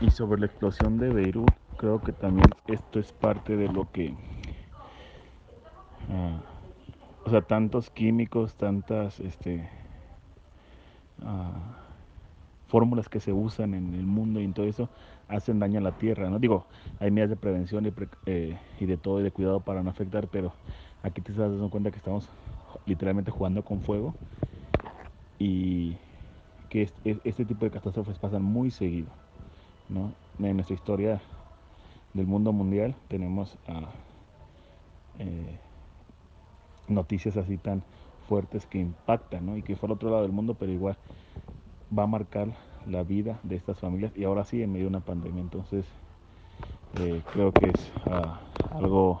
Y 0.00 0.10
sobre 0.10 0.40
la 0.40 0.46
explosión 0.46 0.98
de 0.98 1.10
Beirut, 1.10 1.52
creo 1.76 2.00
que 2.00 2.12
también 2.12 2.54
esto 2.66 2.98
es 2.98 3.12
parte 3.12 3.56
de 3.56 3.68
lo 3.68 3.90
que... 3.92 4.14
ah, 6.10 6.40
o 7.24 7.30
sea, 7.30 7.42
tantos 7.42 7.90
químicos, 7.90 8.54
tantas 8.54 9.20
este, 9.20 9.68
ah, 11.22 11.89
fórmulas 12.70 13.08
que 13.08 13.20
se 13.20 13.32
usan 13.32 13.74
en 13.74 13.94
el 13.94 14.06
mundo 14.06 14.40
y 14.40 14.44
en 14.44 14.54
todo 14.54 14.66
eso 14.66 14.90
hacen 15.28 15.58
daño 15.60 15.78
a 15.80 15.82
la 15.82 15.92
tierra, 15.92 16.30
¿no? 16.30 16.38
Digo, 16.38 16.68
hay 16.98 17.10
medidas 17.10 17.30
de 17.30 17.36
prevención 17.36 17.86
y, 17.86 17.92
eh, 18.26 18.58
de 18.80 18.98
todo 18.98 19.20
y 19.20 19.24
de 19.24 19.32
cuidado 19.32 19.60
para 19.64 19.82
no 19.82 19.90
afectar, 19.90 20.28
pero 20.28 20.54
aquí 21.02 21.22
te 21.22 21.32
estás 21.32 21.50
dando 21.50 21.70
cuenta 21.70 21.90
que 21.90 21.98
estamos 21.98 22.30
literalmente 22.86 23.30
jugando 23.30 23.64
con 23.64 23.82
fuego 23.82 24.16
y 25.38 25.98
que 26.68 26.82
es- 26.82 26.94
es- 27.04 27.20
este 27.24 27.46
tipo 27.46 27.64
de 27.66 27.70
catástrofes 27.72 28.18
pasan 28.18 28.42
muy 28.42 28.70
seguido, 28.70 29.12
¿no? 29.88 30.14
En 30.38 30.56
nuestra 30.56 30.74
historia 30.74 31.22
del 32.14 32.26
mundo 32.26 32.52
mundial 32.52 32.96
tenemos 33.08 33.58
ah, 33.68 33.94
eh, 35.18 35.58
noticias 36.88 37.36
así 37.36 37.58
tan 37.58 37.84
fuertes 38.28 38.66
que 38.66 38.78
impactan, 38.78 39.46
¿no? 39.46 39.56
Y 39.56 39.62
que 39.62 39.76
fue 39.76 39.86
al 39.88 39.92
otro 39.92 40.10
lado 40.10 40.22
del 40.22 40.32
mundo, 40.32 40.54
pero 40.54 40.72
igual 40.72 40.98
va 41.96 42.04
a 42.04 42.06
marcar 42.06 42.48
la 42.86 43.02
vida 43.02 43.38
de 43.42 43.56
estas 43.56 43.78
familias 43.78 44.12
y 44.16 44.24
ahora 44.24 44.44
sí 44.44 44.62
en 44.62 44.72
medio 44.72 44.84
de 44.84 44.90
una 44.90 45.00
pandemia. 45.00 45.40
Entonces, 45.40 45.84
eh, 46.98 47.22
creo 47.32 47.52
que 47.52 47.70
es 47.70 47.92
ah, 48.10 48.40
algo 48.72 49.20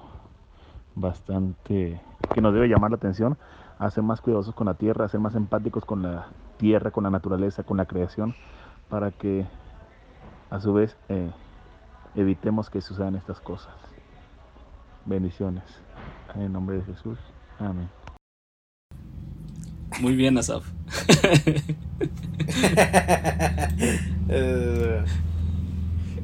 bastante 0.94 2.00
que 2.34 2.40
nos 2.40 2.52
debe 2.52 2.68
llamar 2.68 2.90
la 2.90 2.96
atención 2.96 3.38
a 3.78 3.90
ser 3.90 4.02
más 4.02 4.20
cuidadosos 4.20 4.54
con 4.54 4.66
la 4.66 4.74
tierra, 4.74 5.04
a 5.04 5.08
ser 5.08 5.20
más 5.20 5.34
empáticos 5.34 5.84
con 5.84 6.02
la 6.02 6.28
tierra, 6.58 6.90
con 6.90 7.04
la 7.04 7.10
naturaleza, 7.10 7.62
con 7.62 7.78
la 7.78 7.86
creación, 7.86 8.34
para 8.88 9.10
que 9.10 9.46
a 10.50 10.60
su 10.60 10.72
vez 10.74 10.96
eh, 11.08 11.30
evitemos 12.14 12.68
que 12.68 12.80
sucedan 12.80 13.16
estas 13.16 13.40
cosas. 13.40 13.74
Bendiciones. 15.06 15.64
En 16.34 16.42
el 16.42 16.52
nombre 16.52 16.76
de 16.76 16.82
Jesús. 16.82 17.18
Amén. 17.58 17.88
Muy 20.00 20.14
bien, 20.16 20.38
Asaf. 20.38 20.64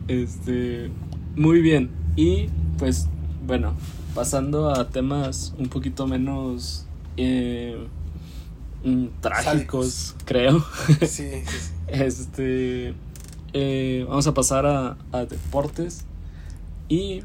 Este, 0.08 0.90
muy 1.34 1.60
bien. 1.60 1.90
Y 2.14 2.46
pues, 2.78 3.08
bueno, 3.46 3.74
pasando 4.14 4.70
a 4.70 4.88
temas 4.88 5.52
un 5.58 5.68
poquito 5.68 6.06
menos 6.06 6.86
eh, 7.16 7.76
mm, 8.84 9.06
trágicos, 9.20 10.14
creo. 10.24 10.64
sí, 11.00 11.06
sí, 11.06 11.42
sí. 11.46 11.72
Este, 11.88 12.94
eh, 13.52 14.04
vamos 14.08 14.26
a 14.26 14.34
pasar 14.34 14.66
a, 14.66 14.96
a 15.12 15.24
deportes. 15.24 16.04
Y 16.88 17.22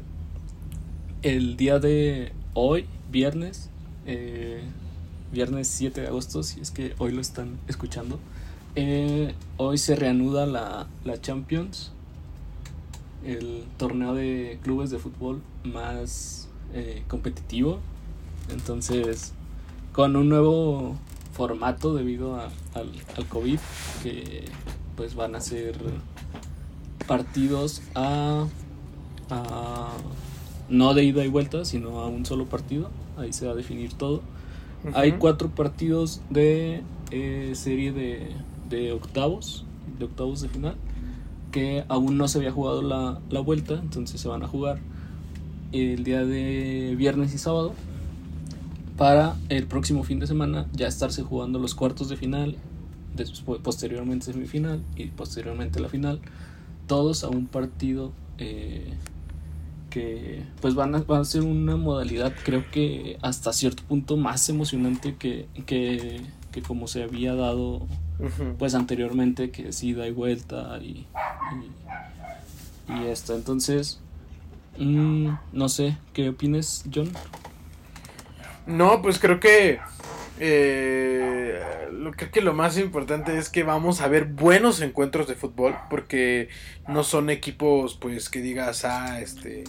el 1.22 1.56
día 1.56 1.78
de 1.78 2.32
hoy, 2.54 2.86
viernes, 3.10 3.70
eh, 4.06 4.62
viernes 5.32 5.68
7 5.68 6.00
de 6.02 6.06
agosto, 6.08 6.42
si 6.42 6.60
es 6.60 6.70
que 6.70 6.94
hoy 6.98 7.12
lo 7.12 7.20
están 7.20 7.58
escuchando, 7.68 8.18
eh, 8.74 9.34
hoy 9.56 9.78
se 9.78 9.96
reanuda 9.96 10.46
la, 10.46 10.86
la 11.04 11.20
Champions, 11.20 11.92
el 13.24 13.64
torneo 13.78 14.14
de 14.14 14.58
clubes 14.62 14.90
de 14.90 14.98
fútbol 14.98 15.40
más 15.64 16.48
eh, 16.74 17.02
competitivo. 17.08 17.78
Entonces, 18.50 19.32
con 19.92 20.16
un 20.16 20.28
nuevo 20.28 20.96
formato 21.32 21.94
debido 21.94 22.36
a- 22.36 22.50
al, 22.74 22.90
al 23.16 23.26
COVID, 23.28 23.58
que 24.02 24.44
pues 24.96 25.14
van 25.14 25.34
a 25.36 25.40
ser 25.40 25.76
partidos 27.06 27.82
a, 27.94 28.46
a- 29.30 29.92
no 30.68 30.94
de 30.94 31.04
ida 31.04 31.24
y 31.24 31.28
vuelta, 31.28 31.64
sino 31.64 32.00
a 32.00 32.08
un 32.08 32.24
solo 32.26 32.46
partido. 32.46 32.90
Ahí 33.16 33.32
se 33.32 33.46
va 33.46 33.52
a 33.52 33.56
definir 33.56 33.92
todo. 33.94 34.22
Hay 34.94 35.12
cuatro 35.12 35.48
partidos 35.48 36.20
de 36.30 36.82
eh, 37.10 37.52
serie 37.54 37.92
de, 37.92 38.32
de 38.68 38.92
octavos, 38.92 39.64
de 39.98 40.06
octavos 40.06 40.40
de 40.40 40.48
final, 40.48 40.74
que 41.50 41.84
aún 41.88 42.16
no 42.16 42.26
se 42.28 42.38
había 42.38 42.50
jugado 42.50 42.82
la, 42.82 43.20
la 43.30 43.40
vuelta, 43.40 43.74
entonces 43.74 44.20
se 44.20 44.28
van 44.28 44.42
a 44.42 44.48
jugar 44.48 44.80
el 45.72 46.04
día 46.04 46.24
de 46.24 46.94
viernes 46.96 47.34
y 47.34 47.38
sábado 47.38 47.74
para 48.96 49.36
el 49.48 49.66
próximo 49.66 50.04
fin 50.04 50.18
de 50.18 50.26
semana 50.26 50.66
ya 50.72 50.86
estarse 50.86 51.22
jugando 51.22 51.58
los 51.58 51.74
cuartos 51.74 52.08
de 52.08 52.16
final, 52.16 52.56
después, 53.14 53.60
posteriormente 53.62 54.32
semifinal 54.32 54.82
y 54.96 55.06
posteriormente 55.06 55.80
la 55.80 55.88
final, 55.88 56.20
todos 56.86 57.24
a 57.24 57.28
un 57.28 57.46
partido 57.46 58.12
eh, 58.38 58.92
que 59.92 60.42
pues 60.60 60.74
van 60.74 60.94
a, 60.94 61.00
va 61.02 61.18
a 61.20 61.24
ser 61.24 61.42
una 61.42 61.76
modalidad 61.76 62.32
creo 62.44 62.64
que 62.70 63.18
hasta 63.22 63.52
cierto 63.52 63.82
punto 63.84 64.16
más 64.16 64.48
emocionante 64.48 65.16
que, 65.16 65.46
que, 65.66 66.20
que 66.50 66.62
como 66.62 66.86
se 66.88 67.02
había 67.02 67.34
dado 67.34 67.86
pues 68.58 68.74
anteriormente 68.74 69.50
que 69.50 69.68
es 69.68 69.82
ida 69.82 70.06
y 70.06 70.12
vuelta 70.12 70.78
y, 70.80 71.06
y, 72.88 72.92
y 72.94 73.06
esto 73.08 73.34
entonces 73.34 74.00
mm, 74.78 75.28
no 75.52 75.68
sé 75.68 75.96
qué 76.12 76.28
opines 76.28 76.84
John 76.94 77.10
No, 78.66 79.02
pues 79.02 79.18
creo 79.18 79.40
que. 79.40 79.80
eh, 80.38 81.21
lo, 81.90 82.12
creo 82.12 82.30
que 82.30 82.40
lo 82.40 82.52
más 82.52 82.78
importante 82.78 83.36
es 83.38 83.48
que 83.48 83.62
vamos 83.62 84.00
a 84.00 84.08
ver 84.08 84.24
buenos 84.26 84.80
encuentros 84.80 85.28
de 85.28 85.34
fútbol. 85.34 85.76
Porque 85.90 86.48
no 86.88 87.04
son 87.04 87.30
equipos, 87.30 87.94
pues, 87.94 88.28
que 88.28 88.40
digas, 88.40 88.84
ah, 88.84 89.20
este. 89.20 89.60
eh, 89.62 89.64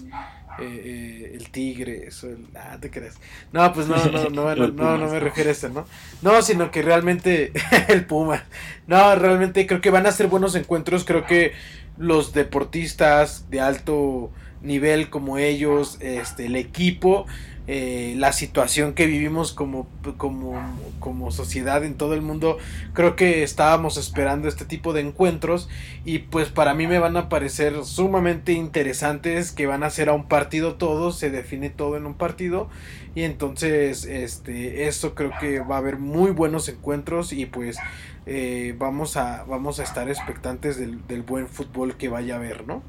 eh, 0.59 1.31
el 1.35 1.49
Tigres 1.49 2.23
o 2.23 2.29
el. 2.29 2.47
Ah, 2.55 2.77
te 2.79 2.89
creas. 2.89 3.15
No, 3.51 3.71
pues 3.73 3.87
no, 3.87 3.97
no, 4.05 4.29
no, 4.29 4.55
no, 4.55 4.97
no, 4.97 5.07
me 5.07 5.19
refiero 5.19 5.49
a 5.49 5.53
eso, 5.53 5.69
¿no? 5.69 5.85
No, 6.21 6.41
sino 6.41 6.71
que 6.71 6.81
realmente. 6.81 7.51
el 7.89 8.05
Puma. 8.05 8.43
No, 8.87 9.15
realmente 9.15 9.65
creo 9.67 9.81
que 9.81 9.89
van 9.89 10.05
a 10.05 10.11
ser 10.11 10.27
buenos 10.27 10.55
encuentros. 10.55 11.05
Creo 11.05 11.25
que 11.25 11.53
los 11.97 12.33
deportistas 12.33 13.49
de 13.49 13.61
alto 13.61 14.31
nivel 14.63 15.09
como 15.09 15.37
ellos, 15.37 15.97
este, 15.99 16.45
el 16.45 16.55
equipo, 16.55 17.27
eh, 17.65 18.15
la 18.17 18.33
situación 18.33 18.93
que 18.93 19.05
vivimos 19.05 19.53
como, 19.53 19.87
como, 20.17 20.61
como 20.99 21.31
sociedad 21.31 21.85
en 21.85 21.95
todo 21.95 22.13
el 22.13 22.21
mundo, 22.21 22.57
creo 22.91 23.15
que 23.15 23.41
estábamos 23.43 23.95
esperando 23.95 24.49
este 24.49 24.65
tipo 24.65 24.91
de 24.91 24.99
encuentros 24.99 25.69
y 26.03 26.19
pues 26.19 26.49
para 26.49 26.73
mí 26.73 26.87
me 26.87 26.99
van 26.99 27.15
a 27.15 27.29
parecer 27.29 27.85
sumamente 27.85 28.51
interesantes 28.51 29.53
que 29.53 29.65
van 29.65 29.83
a 29.83 29.89
ser 29.89 30.09
a 30.09 30.13
un 30.13 30.27
partido 30.27 30.75
todos, 30.75 31.17
se 31.17 31.29
define 31.29 31.69
todo 31.69 31.95
en 31.95 32.05
un 32.05 32.15
partido 32.15 32.67
y 33.15 33.21
entonces 33.21 34.03
este 34.05 34.87
esto 34.87 35.15
creo 35.15 35.31
que 35.39 35.59
va 35.59 35.75
a 35.75 35.79
haber 35.79 35.99
muy 35.99 36.31
buenos 36.31 36.67
encuentros 36.67 37.31
y 37.31 37.45
pues 37.45 37.77
eh, 38.25 38.75
vamos 38.77 39.15
a 39.15 39.45
vamos 39.45 39.79
a 39.79 39.83
estar 39.83 40.09
expectantes 40.09 40.77
del, 40.77 41.07
del 41.07 41.21
buen 41.21 41.47
fútbol 41.47 41.95
que 41.95 42.09
vaya 42.09 42.33
a 42.33 42.37
haber, 42.37 42.67
¿no? 42.67 42.83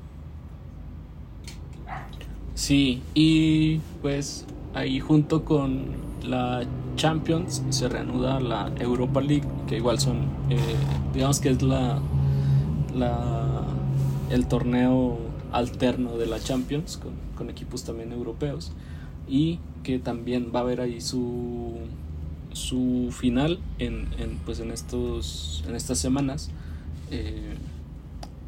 Sí, 2.54 3.02
y 3.14 3.80
pues 4.00 4.46
ahí 4.74 5.00
junto 5.00 5.44
con 5.44 5.86
la 6.22 6.64
Champions 6.96 7.62
se 7.70 7.88
reanuda 7.88 8.40
la 8.40 8.72
Europa 8.78 9.20
League, 9.20 9.46
que 9.66 9.76
igual 9.76 9.98
son, 9.98 10.28
eh, 10.50 10.58
digamos 11.12 11.40
que 11.40 11.50
es 11.50 11.62
la, 11.62 12.00
el 14.30 14.46
torneo 14.46 15.18
alterno 15.52 16.16
de 16.16 16.26
la 16.26 16.40
Champions 16.40 16.96
con, 16.96 17.12
con, 17.36 17.50
equipos 17.50 17.84
también 17.84 18.12
europeos. 18.12 18.72
Y 19.28 19.58
que 19.82 19.98
también 19.98 20.50
va 20.54 20.60
a 20.60 20.62
haber 20.62 20.80
ahí 20.80 21.00
su 21.00 21.78
su 22.52 23.08
final 23.10 23.58
en, 23.78 24.08
en 24.18 24.38
pues 24.44 24.60
en 24.60 24.70
estos 24.70 25.64
en 25.68 25.74
estas 25.74 25.98
semanas. 25.98 26.50
Eh, 27.10 27.54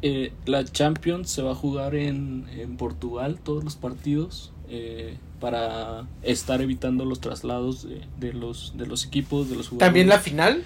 eh, 0.01 0.31
la 0.45 0.63
Champions 0.63 1.29
se 1.29 1.41
va 1.41 1.51
a 1.51 1.55
jugar 1.55 1.95
en, 1.95 2.45
en 2.55 2.77
Portugal 2.77 3.39
todos 3.43 3.63
los 3.63 3.75
partidos 3.75 4.51
eh, 4.69 5.17
para 5.39 6.07
estar 6.23 6.61
evitando 6.61 7.05
los 7.05 7.19
traslados 7.19 7.87
de, 7.87 8.01
de, 8.19 8.33
los 8.33 8.73
de 8.75 8.85
los 8.85 9.05
equipos 9.05 9.49
de 9.49 9.55
los 9.55 9.69
jugadores. 9.69 9.87
También 9.87 10.09
la 10.09 10.19
final 10.19 10.63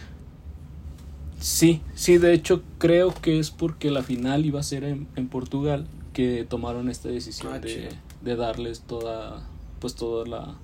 sí 1.39 1.81
sí 1.95 2.17
de 2.17 2.33
hecho 2.33 2.63
creo 2.77 3.13
que 3.13 3.39
es 3.39 3.51
porque 3.51 3.91
la 3.91 4.03
final 4.03 4.45
iba 4.45 4.59
a 4.59 4.63
ser 4.63 4.83
en, 4.83 5.07
en 5.15 5.27
Portugal 5.27 5.87
que 6.13 6.45
tomaron 6.47 6.89
esta 6.89 7.09
decisión 7.09 7.53
ah, 7.53 7.59
de, 7.59 7.89
de, 8.21 8.35
darles 8.35 8.81
toda 8.81 9.47
pues 9.79 9.95
toda 9.95 10.25
la 10.25 10.55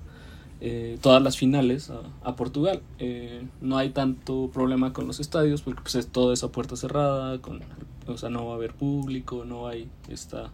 eh, 0.60 0.98
todas 1.00 1.22
las 1.22 1.36
finales 1.36 1.90
a, 1.90 2.00
a 2.22 2.34
Portugal. 2.34 2.82
Eh, 2.98 3.46
no 3.60 3.78
hay 3.78 3.90
tanto 3.90 4.50
problema 4.52 4.92
con 4.92 5.06
los 5.06 5.20
estadios 5.20 5.62
porque 5.62 5.82
pues 5.82 5.94
es 5.94 6.08
toda 6.08 6.34
esa 6.34 6.50
puerta 6.50 6.76
cerrada 6.76 7.40
con 7.40 7.60
o 8.06 8.16
sea 8.16 8.30
no 8.30 8.46
va 8.46 8.52
a 8.52 8.56
haber 8.56 8.74
público 8.74 9.44
no 9.44 9.68
hay 9.68 9.88
esta 10.08 10.50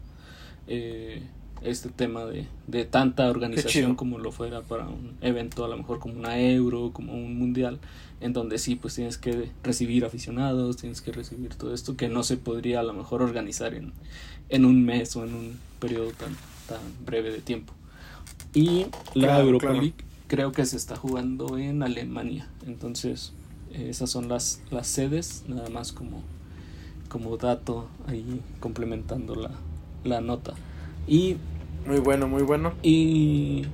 eh, 0.66 1.22
este 1.62 1.88
tema 1.88 2.24
de, 2.24 2.46
de 2.66 2.84
tanta 2.84 3.28
organización 3.30 3.94
como 3.94 4.18
lo 4.18 4.32
fuera 4.32 4.60
para 4.62 4.86
un 4.86 5.16
evento 5.22 5.64
a 5.64 5.68
lo 5.68 5.76
mejor 5.76 5.98
como 5.98 6.14
una 6.14 6.38
euro 6.38 6.90
como 6.92 7.14
un 7.14 7.38
mundial 7.38 7.78
en 8.20 8.32
donde 8.32 8.58
sí 8.58 8.76
pues 8.76 8.94
tienes 8.94 9.16
que 9.16 9.50
recibir 9.62 10.04
aficionados 10.04 10.76
tienes 10.76 11.00
que 11.00 11.12
recibir 11.12 11.54
todo 11.54 11.72
esto 11.72 11.96
que 11.96 12.08
no 12.08 12.22
se 12.22 12.36
podría 12.36 12.80
a 12.80 12.82
lo 12.82 12.92
mejor 12.92 13.22
organizar 13.22 13.74
en, 13.74 13.92
en 14.48 14.64
un 14.64 14.84
mes 14.84 15.16
o 15.16 15.24
en 15.24 15.34
un 15.34 15.58
periodo 15.80 16.10
tan, 16.12 16.34
tan 16.68 16.80
breve 17.04 17.30
de 17.30 17.40
tiempo. 17.40 17.72
Y 18.54 18.86
la 19.14 19.26
claro, 19.28 19.44
Europa 19.44 19.66
claro. 19.66 19.80
League 19.80 20.04
creo 20.28 20.52
que 20.52 20.64
se 20.64 20.76
está 20.76 20.96
jugando 20.96 21.58
en 21.58 21.82
Alemania. 21.82 22.48
Entonces, 22.66 23.32
esas 23.72 24.10
son 24.10 24.28
las, 24.28 24.62
las 24.70 24.86
sedes, 24.86 25.44
nada 25.48 25.68
más 25.68 25.92
como, 25.92 26.22
como 27.08 27.36
dato 27.36 27.88
ahí 28.06 28.40
complementando 28.60 29.34
la, 29.34 29.50
la 30.04 30.20
nota. 30.20 30.54
Y. 31.06 31.36
Muy 31.86 31.98
bueno, 32.00 32.28
muy 32.28 32.42
bueno. 32.42 32.72
Y. 32.82 33.64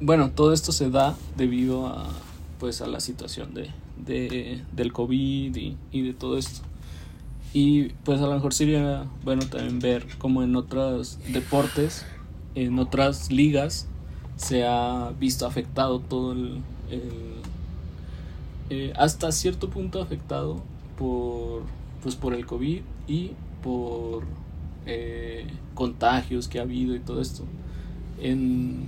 Bueno, 0.00 0.30
todo 0.30 0.52
esto 0.52 0.72
se 0.72 0.90
da 0.90 1.16
debido 1.36 1.86
a 1.86 2.08
pues 2.58 2.80
a 2.82 2.86
la 2.86 2.98
situación 3.00 3.54
de, 3.54 3.70
de 3.96 4.62
del 4.72 4.92
COVID 4.92 5.54
y, 5.54 5.76
y 5.92 6.02
de 6.02 6.12
todo 6.12 6.38
esto. 6.38 6.60
Y 7.52 7.90
pues 8.04 8.20
a 8.20 8.26
lo 8.26 8.34
mejor 8.34 8.52
sería 8.52 9.06
bueno 9.24 9.46
también 9.46 9.78
ver 9.78 10.06
como 10.18 10.42
en 10.42 10.54
otros 10.56 11.18
deportes, 11.32 12.04
en 12.54 12.78
otras 12.78 13.30
ligas, 13.30 13.86
se 14.36 14.66
ha 14.66 15.12
visto 15.18 15.46
afectado 15.46 16.00
todo 16.00 16.32
el... 16.32 16.60
el 16.90 17.38
eh, 18.70 18.92
hasta 18.96 19.32
cierto 19.32 19.70
punto 19.70 20.02
afectado 20.02 20.62
por, 20.98 21.62
pues 22.02 22.16
por 22.16 22.34
el 22.34 22.44
COVID 22.44 22.82
y 23.06 23.30
por 23.62 24.24
eh, 24.90 25.46
contagios 25.74 26.48
que 26.48 26.58
ha 26.58 26.62
habido 26.62 26.96
y 26.96 27.00
todo 27.00 27.20
esto. 27.20 27.44
En, 28.20 28.86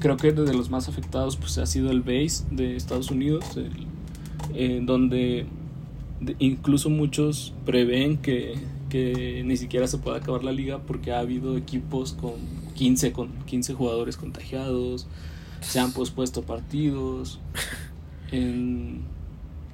creo 0.00 0.16
que 0.16 0.32
de 0.32 0.54
los 0.54 0.70
más 0.70 0.88
afectados 0.88 1.36
pues 1.36 1.58
ha 1.58 1.66
sido 1.66 1.90
el 1.90 2.00
base 2.00 2.44
de 2.50 2.74
Estados 2.74 3.10
Unidos, 3.10 3.44
el, 3.56 3.86
en 4.54 4.86
donde 4.86 5.46
incluso 6.38 6.88
muchos 6.88 7.52
prevén 7.66 8.16
que, 8.16 8.54
que, 8.88 9.42
ni 9.44 9.56
siquiera 9.56 9.86
se 9.86 9.98
pueda 9.98 10.16
acabar 10.16 10.42
la 10.42 10.52
liga 10.52 10.78
porque 10.78 11.12
ha 11.12 11.20
habido 11.20 11.56
equipos 11.56 12.14
con 12.14 12.32
15, 12.74 13.12
con 13.12 13.28
15 13.44 13.74
jugadores 13.74 14.16
contagiados, 14.16 15.06
se 15.60 15.80
han 15.80 15.92
pospuesto 15.92 16.42
partidos. 16.42 17.40
En 18.32 19.02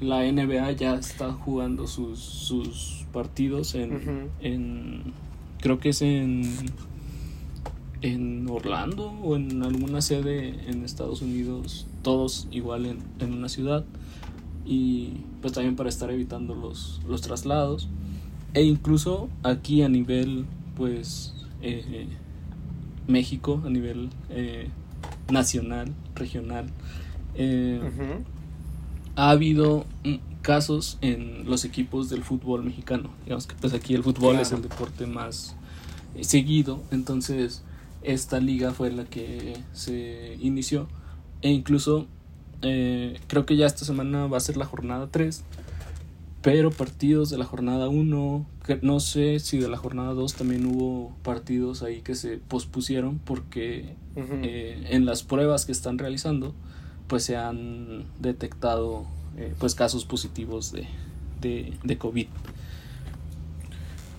la 0.00 0.20
NBA 0.30 0.72
ya 0.72 0.94
está 0.94 1.32
jugando 1.32 1.86
sus, 1.86 2.18
sus 2.18 3.06
partidos 3.12 3.74
en, 3.74 3.92
uh 3.92 3.98
-huh. 3.98 4.28
en, 4.40 5.12
creo 5.60 5.78
que 5.78 5.90
es 5.90 6.02
en 6.02 6.42
en 8.02 8.48
Orlando 8.48 9.10
o 9.22 9.36
en 9.36 9.62
alguna 9.62 10.00
sede 10.00 10.54
en 10.70 10.84
Estados 10.84 11.22
Unidos, 11.22 11.86
todos 12.02 12.46
igual 12.50 12.86
en, 12.86 12.98
en 13.20 13.32
una 13.32 13.48
ciudad 13.48 13.84
y 14.64 15.12
pues 15.40 15.52
también 15.52 15.76
para 15.76 15.88
estar 15.88 16.10
evitando 16.10 16.54
los, 16.54 17.00
los 17.08 17.20
traslados 17.20 17.88
e 18.54 18.62
incluso 18.62 19.28
aquí 19.42 19.82
a 19.82 19.88
nivel 19.88 20.44
pues 20.76 21.34
eh, 21.62 22.06
México 23.06 23.62
a 23.64 23.70
nivel 23.70 24.10
eh, 24.30 24.68
nacional 25.30 25.92
regional 26.14 26.66
eh, 27.36 27.80
uh 27.80 27.86
-huh. 27.86 28.24
ha 29.14 29.30
habido 29.30 29.84
casos 30.46 30.98
en 31.00 31.48
los 31.50 31.64
equipos 31.64 32.08
del 32.08 32.22
fútbol 32.22 32.62
mexicano 32.62 33.10
digamos 33.24 33.48
que 33.48 33.56
pues 33.56 33.74
aquí 33.74 33.94
el 33.94 34.04
fútbol 34.04 34.34
claro. 34.34 34.42
es 34.42 34.52
el 34.52 34.62
deporte 34.62 35.06
más 35.06 35.56
seguido 36.20 36.80
entonces 36.92 37.64
esta 38.02 38.38
liga 38.38 38.72
fue 38.72 38.92
la 38.92 39.04
que 39.04 39.56
se 39.72 40.36
inició 40.40 40.86
e 41.42 41.50
incluso 41.50 42.06
eh, 42.62 43.20
creo 43.26 43.46
que 43.46 43.56
ya 43.56 43.66
esta 43.66 43.84
semana 43.84 44.26
va 44.26 44.36
a 44.36 44.40
ser 44.40 44.56
la 44.56 44.64
jornada 44.64 45.08
3. 45.10 45.44
Pero 46.42 46.70
partidos 46.70 47.28
de 47.28 47.38
la 47.38 47.44
jornada 47.44 47.88
1, 47.88 48.46
no 48.82 49.00
sé 49.00 49.40
si 49.40 49.58
de 49.58 49.68
la 49.68 49.76
jornada 49.76 50.12
2 50.14 50.34
también 50.34 50.64
hubo 50.66 51.12
partidos 51.24 51.82
ahí 51.82 52.02
que 52.02 52.14
se 52.14 52.38
pospusieron 52.38 53.18
porque 53.18 53.96
uh 54.14 54.20
-huh. 54.20 54.40
eh, 54.44 54.86
en 54.90 55.06
las 55.06 55.24
pruebas 55.24 55.66
que 55.66 55.72
están 55.72 55.98
realizando 55.98 56.54
pues 57.08 57.24
se 57.24 57.36
han 57.36 58.04
detectado 58.20 59.06
eh, 59.36 59.54
pues 59.58 59.74
casos 59.74 60.04
positivos 60.04 60.72
de, 60.72 60.86
de, 61.40 61.74
de, 61.82 61.98
COVID. 61.98 62.26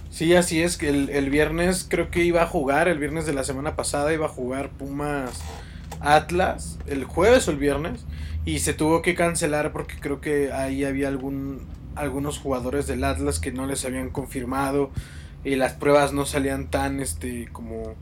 Sí, 0.10 0.36
así 0.36 0.62
es 0.62 0.78
que 0.78 0.90
el, 0.90 1.10
el 1.10 1.30
viernes 1.30 1.86
creo 1.88 2.10
que 2.10 2.24
iba 2.24 2.42
a 2.42 2.48
jugar, 2.48 2.88
el 2.88 3.00
viernes 3.00 3.26
de 3.26 3.34
la 3.34 3.44
semana 3.44 3.76
pasada 3.76 4.14
iba 4.14 4.26
a 4.26 4.30
jugar 4.30 4.70
Pumas 4.72 5.42
Atlas 6.00 6.78
el 6.88 7.04
jueves 7.04 7.48
o 7.48 7.52
el 7.52 7.58
viernes 7.58 8.06
y 8.46 8.60
se 8.60 8.74
tuvo 8.74 9.02
que 9.02 9.16
cancelar 9.16 9.72
porque 9.72 9.96
creo 10.00 10.22
que 10.22 10.52
ahí 10.52 10.84
había 10.84 11.08
algún 11.08 11.62
algunos 11.96 12.38
jugadores 12.38 12.86
del 12.88 13.04
Atlas 13.04 13.40
que 13.40 13.52
no 13.52 13.66
les 13.66 13.84
habían 13.84 14.10
confirmado 14.10 14.92
y 15.44 15.56
las 15.56 15.74
pruebas 15.74 16.14
no 16.14 16.26
salían 16.26 16.68
tan 16.68 17.00
este 17.00 17.48
como 17.52 17.96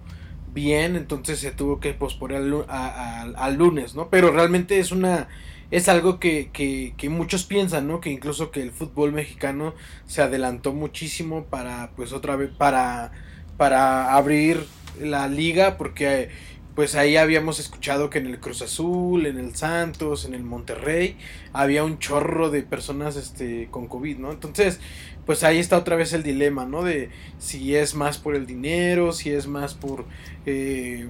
bien 0.54 0.96
entonces 0.96 1.40
se 1.40 1.52
tuvo 1.52 1.80
que 1.80 1.94
posponer 1.94 2.42
al, 2.68 3.36
al 3.38 3.56
lunes 3.56 3.96
no 3.96 4.10
pero 4.10 4.32
realmente 4.32 4.80
es 4.80 4.92
una 4.92 5.28
es 5.76 5.90
algo 5.90 6.22
que, 6.22 6.52
que, 6.54 6.94
que, 6.96 7.10
muchos 7.10 7.44
piensan, 7.44 7.86
¿no? 7.90 8.00
Que 8.00 8.10
incluso 8.10 8.50
que 8.50 8.62
el 8.62 8.72
fútbol 8.72 9.12
mexicano 9.12 9.74
se 10.06 10.22
adelantó 10.22 10.72
muchísimo 10.72 11.44
para, 11.48 11.92
pues 11.98 12.14
otra 12.14 12.38
vez, 12.38 12.50
para, 12.50 13.12
para 13.58 14.14
abrir 14.14 14.66
la 15.02 15.28
liga, 15.28 15.76
porque 15.76 16.30
pues 16.76 16.96
ahí 16.96 17.18
habíamos 17.18 17.60
escuchado 17.60 18.10
que 18.10 18.20
en 18.20 18.28
el 18.28 18.40
Cruz 18.40 18.62
Azul, 18.62 19.26
en 19.26 19.38
el 19.38 19.54
Santos, 19.54 20.24
en 20.24 20.34
el 20.34 20.44
Monterrey, 20.44 21.18
había 21.52 21.84
un 21.84 22.00
chorro 22.00 22.50
de 22.50 22.64
personas 22.64 23.18
este, 23.18 23.68
con 23.70 23.88
COVID, 23.88 24.18
¿no? 24.18 24.32
Entonces, 24.32 24.80
pues 25.26 25.44
ahí 25.44 25.60
está 25.60 25.78
otra 25.78 25.98
vez 25.98 26.14
el 26.14 26.24
dilema, 26.24 26.66
¿no? 26.66 26.84
De 26.84 27.10
si 27.38 27.76
es 27.76 27.96
más 27.96 28.18
por 28.18 28.34
el 28.36 28.46
dinero, 28.46 29.12
si 29.12 29.32
es 29.32 29.46
más 29.48 29.74
por 29.74 30.06
eh, 30.46 31.10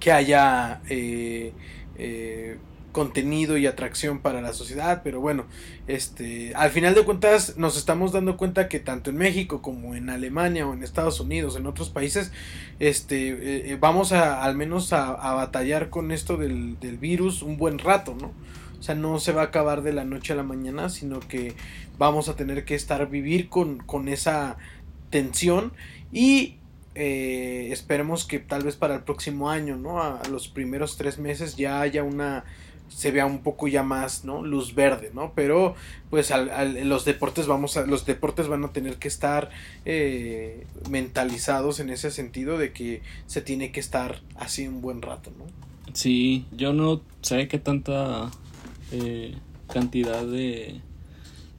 que 0.00 0.10
haya 0.10 0.82
eh, 0.88 1.52
eh, 1.98 2.58
contenido 2.94 3.58
y 3.58 3.66
atracción 3.66 4.20
para 4.20 4.40
la 4.40 4.52
sociedad, 4.52 5.02
pero 5.02 5.20
bueno, 5.20 5.46
este, 5.88 6.54
al 6.54 6.70
final 6.70 6.94
de 6.94 7.04
cuentas 7.04 7.58
nos 7.58 7.76
estamos 7.76 8.12
dando 8.12 8.36
cuenta 8.36 8.68
que 8.68 8.78
tanto 8.78 9.10
en 9.10 9.16
México 9.16 9.62
como 9.62 9.96
en 9.96 10.08
Alemania 10.10 10.64
o 10.64 10.72
en 10.72 10.84
Estados 10.84 11.18
Unidos, 11.18 11.56
en 11.56 11.66
otros 11.66 11.90
países, 11.90 12.30
este, 12.78 13.30
eh, 13.30 13.72
eh 13.72 13.78
vamos 13.80 14.12
a 14.12 14.44
al 14.44 14.56
menos 14.56 14.92
a, 14.92 15.34
batallar 15.34 15.90
con 15.90 16.12
esto 16.12 16.36
del, 16.36 16.76
virus 17.00 17.42
un 17.42 17.56
buen 17.56 17.80
rato, 17.80 18.16
¿no? 18.18 18.32
O 18.78 18.82
sea, 18.82 18.94
no 18.94 19.18
se 19.18 19.32
va 19.32 19.42
a 19.42 19.46
acabar 19.46 19.82
de 19.82 19.92
la 19.92 20.04
noche 20.04 20.32
a 20.32 20.36
la 20.36 20.44
mañana, 20.44 20.88
sino 20.88 21.18
que 21.18 21.54
vamos 21.98 22.28
a 22.28 22.36
tener 22.36 22.64
que 22.64 22.76
estar 22.76 23.10
vivir 23.10 23.48
con, 23.48 23.78
con 23.78 24.08
esa 24.08 24.56
tensión 25.10 25.72
y 26.12 26.58
eh, 26.94 27.70
esperemos 27.72 28.24
que 28.24 28.38
tal 28.38 28.62
vez 28.62 28.76
para 28.76 28.94
el 28.94 29.02
próximo 29.02 29.50
año, 29.50 29.76
¿no? 29.76 30.00
A 30.00 30.22
los 30.30 30.46
primeros 30.46 30.96
tres 30.96 31.18
meses 31.18 31.56
ya 31.56 31.80
haya 31.80 32.04
una 32.04 32.44
se 32.88 33.10
vea 33.10 33.26
un 33.26 33.42
poco 33.42 33.68
ya 33.68 33.82
más, 33.82 34.24
¿no? 34.24 34.44
Luz 34.44 34.74
verde, 34.74 35.10
¿no? 35.14 35.32
Pero 35.34 35.74
pues 36.10 36.30
al, 36.30 36.88
los 36.88 37.04
deportes 37.04 37.46
vamos 37.46 37.76
a, 37.76 37.86
los 37.86 38.06
deportes 38.06 38.48
van 38.48 38.64
a 38.64 38.72
tener 38.72 38.96
que 38.96 39.08
estar 39.08 39.50
eh, 39.84 40.66
mentalizados 40.90 41.80
en 41.80 41.90
ese 41.90 42.10
sentido 42.10 42.58
de 42.58 42.72
que 42.72 43.02
se 43.26 43.40
tiene 43.40 43.72
que 43.72 43.80
estar 43.80 44.22
así 44.36 44.66
un 44.68 44.80
buen 44.80 45.02
rato, 45.02 45.32
¿no? 45.36 45.44
Sí, 45.92 46.46
yo 46.56 46.72
no 46.72 47.02
sé 47.20 47.48
qué 47.48 47.58
tanta 47.58 48.30
eh, 48.92 49.34
cantidad 49.72 50.24
de, 50.24 50.80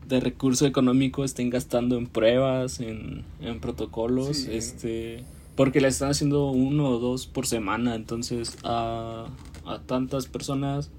de 0.08 0.20
recurso 0.20 0.66
económico 0.66 1.24
estén 1.24 1.50
gastando 1.50 1.98
en 1.98 2.08
pruebas, 2.08 2.80
en, 2.80 3.24
en 3.42 3.60
protocolos, 3.60 4.46
este 4.46 5.24
porque 5.56 5.80
le 5.80 5.88
están 5.88 6.12
haciendo 6.12 6.52
uno 6.52 6.90
o 6.90 7.00
dos 7.00 7.28
por 7.28 7.48
semana, 7.48 7.96
entonces 7.96 8.58
a, 8.64 9.28
a 9.66 9.80
tantas 9.80 10.28
personas 10.28 10.92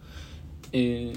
eh, 0.72 1.12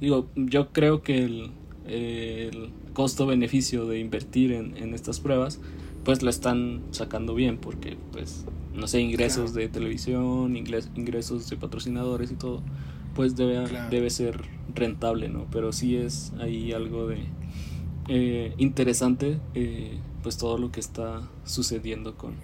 digo, 0.00 0.28
yo 0.34 0.72
creo 0.72 1.02
que 1.02 1.24
el, 1.24 1.50
el 1.86 2.70
costo-beneficio 2.92 3.86
de 3.86 3.98
invertir 3.98 4.52
en, 4.52 4.76
en, 4.76 4.94
estas 4.94 5.20
pruebas, 5.20 5.60
pues 6.04 6.22
lo 6.22 6.30
están 6.30 6.82
sacando 6.90 7.34
bien, 7.34 7.58
porque, 7.58 7.96
pues, 8.12 8.44
no 8.74 8.86
sé, 8.86 9.00
ingresos 9.00 9.54
de 9.54 9.68
televisión, 9.68 10.56
ingresos 10.56 11.48
de 11.48 11.56
patrocinadores 11.56 12.30
y 12.30 12.34
todo, 12.34 12.62
pues 13.14 13.34
debe, 13.36 13.66
debe 13.90 14.10
ser 14.10 14.42
rentable, 14.74 15.28
¿no? 15.28 15.46
Pero 15.50 15.72
sí 15.72 15.96
es 15.96 16.32
ahí 16.38 16.72
algo 16.72 17.06
de 17.06 17.24
eh, 18.08 18.54
interesante, 18.58 19.38
eh, 19.54 19.98
pues 20.22 20.36
todo 20.36 20.58
lo 20.58 20.70
que 20.70 20.80
está 20.80 21.22
sucediendo 21.44 22.16
con, 22.16 22.34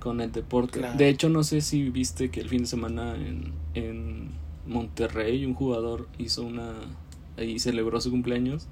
con 0.00 0.20
el 0.20 0.32
deporte. 0.32 0.80
De 0.96 1.08
hecho, 1.08 1.28
no 1.28 1.44
sé 1.44 1.60
si 1.60 1.90
viste 1.90 2.30
que 2.30 2.40
el 2.40 2.48
fin 2.48 2.62
de 2.62 2.66
semana 2.66 3.14
en, 3.14 3.52
en 3.74 4.30
Monterrey, 4.66 5.44
un 5.44 5.54
jugador 5.54 6.08
hizo 6.18 6.42
una. 6.42 6.72
y 7.38 7.58
celebró 7.58 8.00
su 8.00 8.10
cumpleaños 8.10 8.66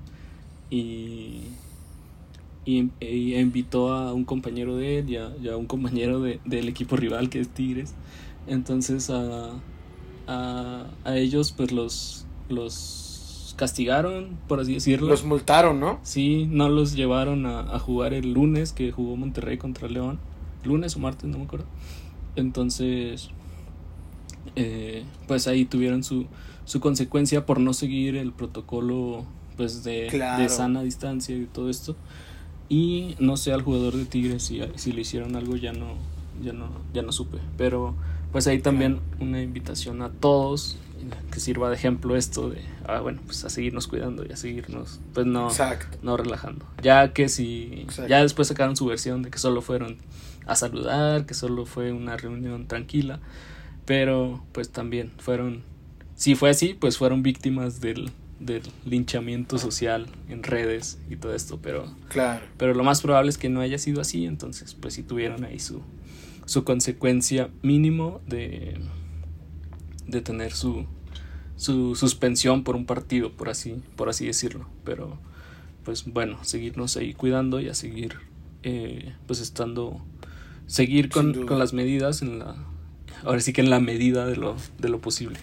y. 0.71 1.41
Y, 2.67 2.91
invitó 3.37 3.93
a 3.93 4.15
un 4.15 4.25
compañero 4.25 4.77
de 4.77 4.99
él 4.99 5.11
y 5.11 5.49
a, 5.49 5.57
un 5.57 5.67
compañero 5.67 6.21
de, 6.23 6.41
del 6.47 6.69
equipo 6.69 6.97
rival 6.97 7.29
que 7.29 7.41
es 7.41 7.51
Tigres. 7.51 7.95
Entonces 8.47 9.11
a, 9.11 9.51
a, 10.27 10.87
a 11.05 11.17
ellos 11.17 11.53
pues 11.53 11.73
los, 11.73 12.25
los 12.49 13.55
castigaron, 13.57 14.39
por 14.49 14.61
así 14.61 14.75
decirlo. 14.75 15.09
Los 15.09 15.25
multaron, 15.25 15.81
¿no? 15.81 16.01
Sí, 16.03 16.47
no 16.51 16.69
los 16.69 16.95
llevaron 16.95 17.47
a, 17.47 17.61
a, 17.61 17.79
jugar 17.79 18.15
el 18.15 18.33
lunes 18.33 18.73
que 18.73 18.93
jugó 18.93 19.17
Monterrey 19.17 19.59
contra 19.59 19.89
León. 19.89 20.19
Lunes 20.65 20.97
o 20.97 20.99
martes, 20.99 21.29
no 21.29 21.39
me 21.39 21.45
acuerdo. 21.45 21.67
Entonces, 22.37 23.31
eh, 24.57 25.05
pues 25.27 25.47
ahí 25.49 25.65
tuvieron 25.65 26.05
su, 26.05 26.27
su 26.65 26.81
consecuencia 26.81 27.47
por 27.47 27.61
no 27.61 27.75
seguir 27.75 28.17
el 28.17 28.33
protocolo 28.33 29.25
pues 29.57 29.85
de, 29.85 30.11
de, 30.11 30.49
sana 30.49 30.83
distancia 30.83 31.37
y 31.37 31.47
todo 31.47 31.71
esto. 31.71 31.97
Y 32.69 33.15
no 33.19 33.37
sé 33.37 33.53
al 33.53 33.63
jugador 33.63 33.95
de 33.95 34.05
Tigres 34.05 34.45
si, 34.45 34.61
si 34.77 34.93
le 34.93 35.03
hicieron 35.03 35.37
algo 35.37 35.57
ya 35.57 35.73
no 35.73 35.95
ya 36.43 36.53
no 36.53 36.69
ya 36.93 37.03
no 37.03 37.13
supe. 37.13 37.39
Pero 37.57 37.95
pues 38.33 38.47
ahí 38.47 38.61
también 38.61 39.01
una 39.21 39.43
invitación 39.43 40.03
a 40.03 40.11
todos 40.11 40.77
que 41.31 41.39
sirva 41.39 41.69
de 41.69 41.77
ejemplo 41.77 42.17
esto 42.17 42.49
de 42.49 42.63
ah 42.89 43.01
bueno 43.01 43.21
pues 43.27 43.45
a 43.45 43.51
seguirnos 43.51 43.87
cuidando 43.87 44.25
y 44.27 44.33
a 44.33 44.37
seguirnos 44.37 45.01
pues 45.13 45.27
no 45.27 45.51
no 46.03 46.17
relajando. 46.17 46.65
Ya 46.83 47.13
que 47.13 47.29
si 47.29 47.87
ya 48.09 48.23
después 48.23 48.49
sacaron 48.49 48.77
su 48.77 48.87
versión 48.87 49.23
de 49.23 49.31
que 49.31 49.39
solo 49.39 49.61
fueron 49.61 49.99
a 50.47 50.57
saludar 50.57 51.27
que 51.27 51.35
solo 51.35 51.67
fue 51.67 51.93
una 51.93 52.17
reunión 52.17 52.67
tranquila 52.67 53.21
pero 53.85 54.45
pues 54.53 54.71
también 54.71 55.13
fueron, 55.19 55.63
si 56.15 56.35
fue 56.35 56.51
así, 56.51 56.75
pues 56.75 56.99
fueron 56.99 57.23
víctimas 57.23 57.81
del, 57.81 58.11
del 58.41 58.63
linchamiento 58.85 59.59
social 59.59 60.07
en 60.29 60.43
redes 60.43 60.99
y 61.11 61.17
todo 61.17 61.35
esto, 61.35 61.59
pero 61.63 61.95
claro. 62.09 62.45
pero 62.57 62.75
lo 62.75 62.85
más 62.85 63.01
probable 63.03 63.31
es 63.31 63.39
que 63.39 63.49
no 63.49 63.61
haya 63.61 63.79
sido 63.79 64.01
así, 64.01 64.27
entonces 64.27 64.75
pues 64.75 64.95
sí 64.95 65.03
tuvieron 65.03 65.45
ahí 65.45 65.59
su 65.59 65.83
su 66.47 66.63
consecuencia 66.63 67.49
mínimo 67.63 68.21
de 68.27 68.79
de 70.07 70.21
tener 70.21 70.53
su 70.53 70.87
su 71.57 71.95
suspensión 71.95 72.65
por 72.65 72.77
un 72.77 72.85
partido, 72.85 73.33
por 73.33 73.49
así 73.49 73.83
por 73.97 74.09
así 74.09 74.27
decirlo, 74.27 74.69
pero 74.85 75.19
pues 75.85 76.05
bueno, 76.05 76.43
seguirnos 76.43 76.97
ahí 76.97 77.15
cuidando 77.15 77.61
y 77.61 77.69
a 77.69 77.75
seguir 77.75 78.17
eh, 78.63 79.15
pues 79.27 79.41
estando 79.41 80.03
seguir 80.67 81.11
con, 81.11 81.47
con 81.47 81.59
las 81.59 81.73
medidas 81.73 82.23
en 82.23 82.39
la 82.39 82.57
ahora 83.23 83.41
sí 83.41 83.53
que 83.53 83.61
en 83.61 83.71
la 83.71 83.81
medida 83.81 84.27
de 84.27 84.37
lo, 84.37 84.57
de 84.79 84.89
lo 84.89 85.01
posible. 85.01 85.39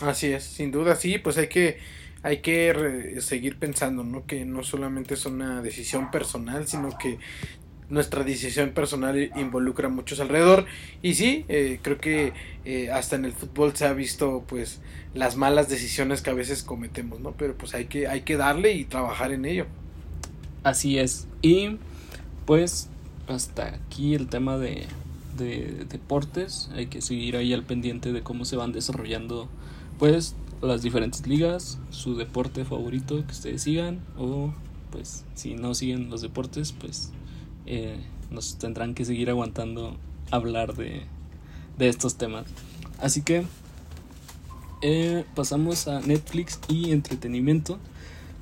Así 0.00 0.28
es, 0.28 0.44
sin 0.44 0.72
duda, 0.72 0.96
sí, 0.96 1.18
pues 1.18 1.38
hay 1.38 1.48
que, 1.48 1.78
hay 2.22 2.38
que 2.38 3.16
seguir 3.20 3.58
pensando, 3.58 4.02
¿no? 4.02 4.26
Que 4.26 4.44
no 4.44 4.64
solamente 4.64 5.14
es 5.14 5.26
una 5.26 5.62
decisión 5.62 6.10
personal, 6.10 6.66
sino 6.66 6.96
que 6.98 7.18
nuestra 7.88 8.24
decisión 8.24 8.70
personal 8.70 9.30
involucra 9.36 9.86
a 9.86 9.90
muchos 9.90 10.18
alrededor. 10.18 10.64
Y 11.02 11.14
sí, 11.14 11.44
eh, 11.48 11.78
creo 11.82 11.98
que 11.98 12.32
eh, 12.64 12.90
hasta 12.90 13.16
en 13.16 13.26
el 13.26 13.32
fútbol 13.32 13.76
se 13.76 13.84
ha 13.84 13.92
visto, 13.92 14.44
pues, 14.48 14.80
las 15.14 15.36
malas 15.36 15.68
decisiones 15.68 16.22
que 16.22 16.30
a 16.30 16.34
veces 16.34 16.62
cometemos, 16.62 17.20
¿no? 17.20 17.32
Pero 17.32 17.54
pues 17.56 17.74
hay 17.74 17.84
que, 17.84 18.08
hay 18.08 18.22
que 18.22 18.36
darle 18.36 18.72
y 18.72 18.84
trabajar 18.84 19.30
en 19.32 19.44
ello. 19.44 19.66
Así 20.64 20.98
es. 20.98 21.28
Y 21.42 21.76
pues 22.46 22.88
hasta 23.28 23.74
aquí 23.74 24.14
el 24.14 24.28
tema 24.28 24.58
de, 24.58 24.86
de 25.36 25.86
deportes. 25.88 26.70
Hay 26.74 26.86
que 26.86 27.00
seguir 27.00 27.36
ahí 27.36 27.52
al 27.52 27.64
pendiente 27.64 28.12
de 28.12 28.22
cómo 28.22 28.44
se 28.44 28.56
van 28.56 28.72
desarrollando 28.72 29.48
pues 29.98 30.34
las 30.60 30.82
diferentes 30.82 31.26
ligas, 31.26 31.78
su 31.90 32.16
deporte 32.16 32.64
favorito 32.64 33.24
que 33.26 33.32
ustedes 33.32 33.62
sigan 33.62 34.00
o 34.16 34.52
pues 34.90 35.24
si 35.34 35.54
no 35.54 35.74
siguen 35.74 36.10
los 36.10 36.22
deportes 36.22 36.72
pues 36.72 37.10
eh, 37.66 37.98
nos 38.30 38.58
tendrán 38.58 38.94
que 38.94 39.04
seguir 39.04 39.30
aguantando 39.30 39.96
hablar 40.30 40.74
de, 40.74 41.02
de 41.78 41.88
estos 41.88 42.16
temas. 42.16 42.46
Así 43.00 43.22
que 43.22 43.44
eh, 44.82 45.24
pasamos 45.34 45.88
a 45.88 46.00
Netflix 46.00 46.58
y 46.68 46.90
entretenimiento 46.90 47.78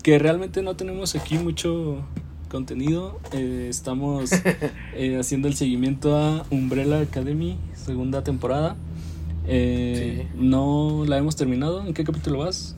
que 0.03 0.19
realmente 0.19 0.63
no 0.63 0.77
tenemos 0.77 1.15
aquí 1.15 1.37
mucho 1.37 2.03
contenido. 2.51 3.19
Eh, 3.33 3.69
estamos 3.71 4.31
eh, 4.95 5.17
haciendo 5.19 5.49
el 5.49 5.55
seguimiento 5.55 6.17
a 6.17 6.45
Umbrella 6.51 7.01
Academy, 7.01 7.57
segunda 7.75 8.23
temporada. 8.23 8.77
Eh, 9.47 10.29
no 10.35 11.05
la 11.07 11.17
hemos 11.17 11.37
terminado. 11.37 11.87
¿En 11.87 11.95
qué 11.95 12.05
capítulo 12.05 12.41
vas? 12.41 12.77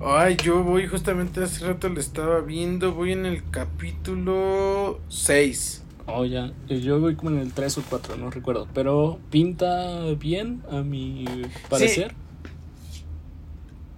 Ay, 0.00 0.36
yo 0.42 0.62
voy 0.62 0.86
justamente 0.86 1.42
hace 1.42 1.66
rato 1.66 1.88
le 1.88 2.00
estaba 2.00 2.40
viendo. 2.40 2.94
Voy 2.94 3.12
en 3.12 3.26
el 3.26 3.42
capítulo 3.50 5.00
6. 5.08 5.82
Oh, 6.06 6.24
ya. 6.24 6.52
Yo 6.68 7.00
voy 7.00 7.16
como 7.16 7.30
en 7.30 7.38
el 7.38 7.52
3 7.52 7.78
o 7.78 7.82
4, 7.88 8.16
no 8.16 8.30
recuerdo. 8.30 8.68
Pero 8.74 9.18
pinta 9.30 10.02
bien, 10.18 10.62
a 10.70 10.82
mi 10.82 11.24
parecer. 11.68 12.14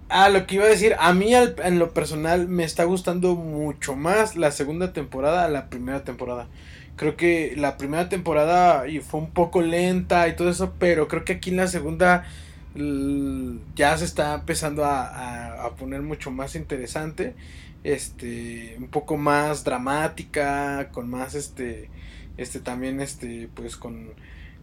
Ah, 0.09 0.29
lo 0.29 0.47
que 0.47 0.55
iba 0.55 0.63
a 0.65 0.69
decir, 0.69 0.95
a 0.99 1.13
mí 1.13 1.33
en 1.35 1.79
lo 1.79 1.93
personal 1.93 2.47
me 2.47 2.63
está 2.63 2.85
gustando 2.85 3.35
mucho 3.35 3.95
más 3.95 4.37
la 4.37 4.51
segunda 4.51 4.93
temporada 4.93 5.43
a 5.43 5.49
la 5.49 5.69
primera 5.69 6.05
temporada. 6.05 6.47
Creo 6.95 7.17
que 7.17 7.53
la 7.57 7.77
primera 7.77 8.07
temporada 8.07 8.85
fue 9.01 9.19
un 9.19 9.31
poco 9.31 9.61
lenta 9.61 10.27
y 10.29 10.35
todo 10.35 10.49
eso, 10.49 10.73
pero 10.79 11.07
creo 11.09 11.25
que 11.25 11.33
aquí 11.33 11.49
en 11.49 11.57
la 11.57 11.67
segunda 11.67 12.25
ya 13.75 13.97
se 13.97 14.05
está 14.05 14.35
empezando 14.35 14.85
a, 14.85 15.65
a, 15.65 15.75
poner 15.75 16.01
mucho 16.03 16.31
más 16.31 16.55
interesante, 16.55 17.35
este, 17.83 18.75
un 18.77 18.87
poco 18.87 19.17
más 19.17 19.63
dramática, 19.63 20.89
con 20.91 21.09
más 21.09 21.35
este, 21.35 21.89
este 22.37 22.59
también 22.59 23.01
este, 23.01 23.49
pues 23.55 23.77
con 23.77 24.11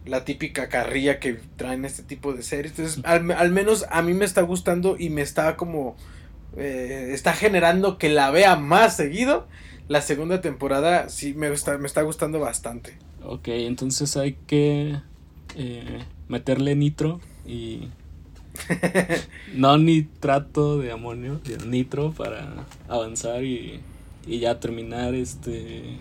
la 0.05 0.23
típica 0.23 0.69
carrilla 0.69 1.19
que 1.19 1.39
traen 1.57 1.85
este 1.85 2.03
tipo 2.03 2.33
de 2.33 2.43
series. 2.43 2.77
Entonces, 2.77 3.03
al, 3.05 3.51
menos 3.51 3.85
a 3.89 4.01
mí 4.01 4.13
me 4.13 4.25
está 4.25 4.41
gustando 4.41 4.95
y 4.97 5.09
me 5.09 5.21
está 5.21 5.55
como... 5.57 5.95
Eh, 6.57 7.09
está 7.11 7.33
generando 7.33 7.97
que 7.97 8.09
la 8.09 8.31
vea 8.31 8.55
más 8.55 8.95
seguido. 8.95 9.47
La 9.87 10.01
segunda 10.01 10.41
temporada 10.41 11.09
sí 11.09 11.33
me 11.33 11.51
está, 11.51 11.77
me 11.77 11.87
está 11.87 12.01
gustando 12.03 12.39
bastante. 12.39 12.97
Ok, 13.23 13.47
entonces 13.49 14.15
hay 14.17 14.37
que 14.47 14.99
eh, 15.55 16.03
meterle 16.27 16.75
nitro 16.75 17.19
y... 17.45 17.89
no 19.53 19.77
nitrato 19.77 20.77
de 20.79 20.93
amonio, 20.93 21.41
nitro 21.67 22.13
para 22.13 22.65
avanzar 22.87 23.43
y, 23.43 23.81
y 24.25 24.39
ya 24.39 24.61
terminar 24.61 25.13
este 25.13 25.99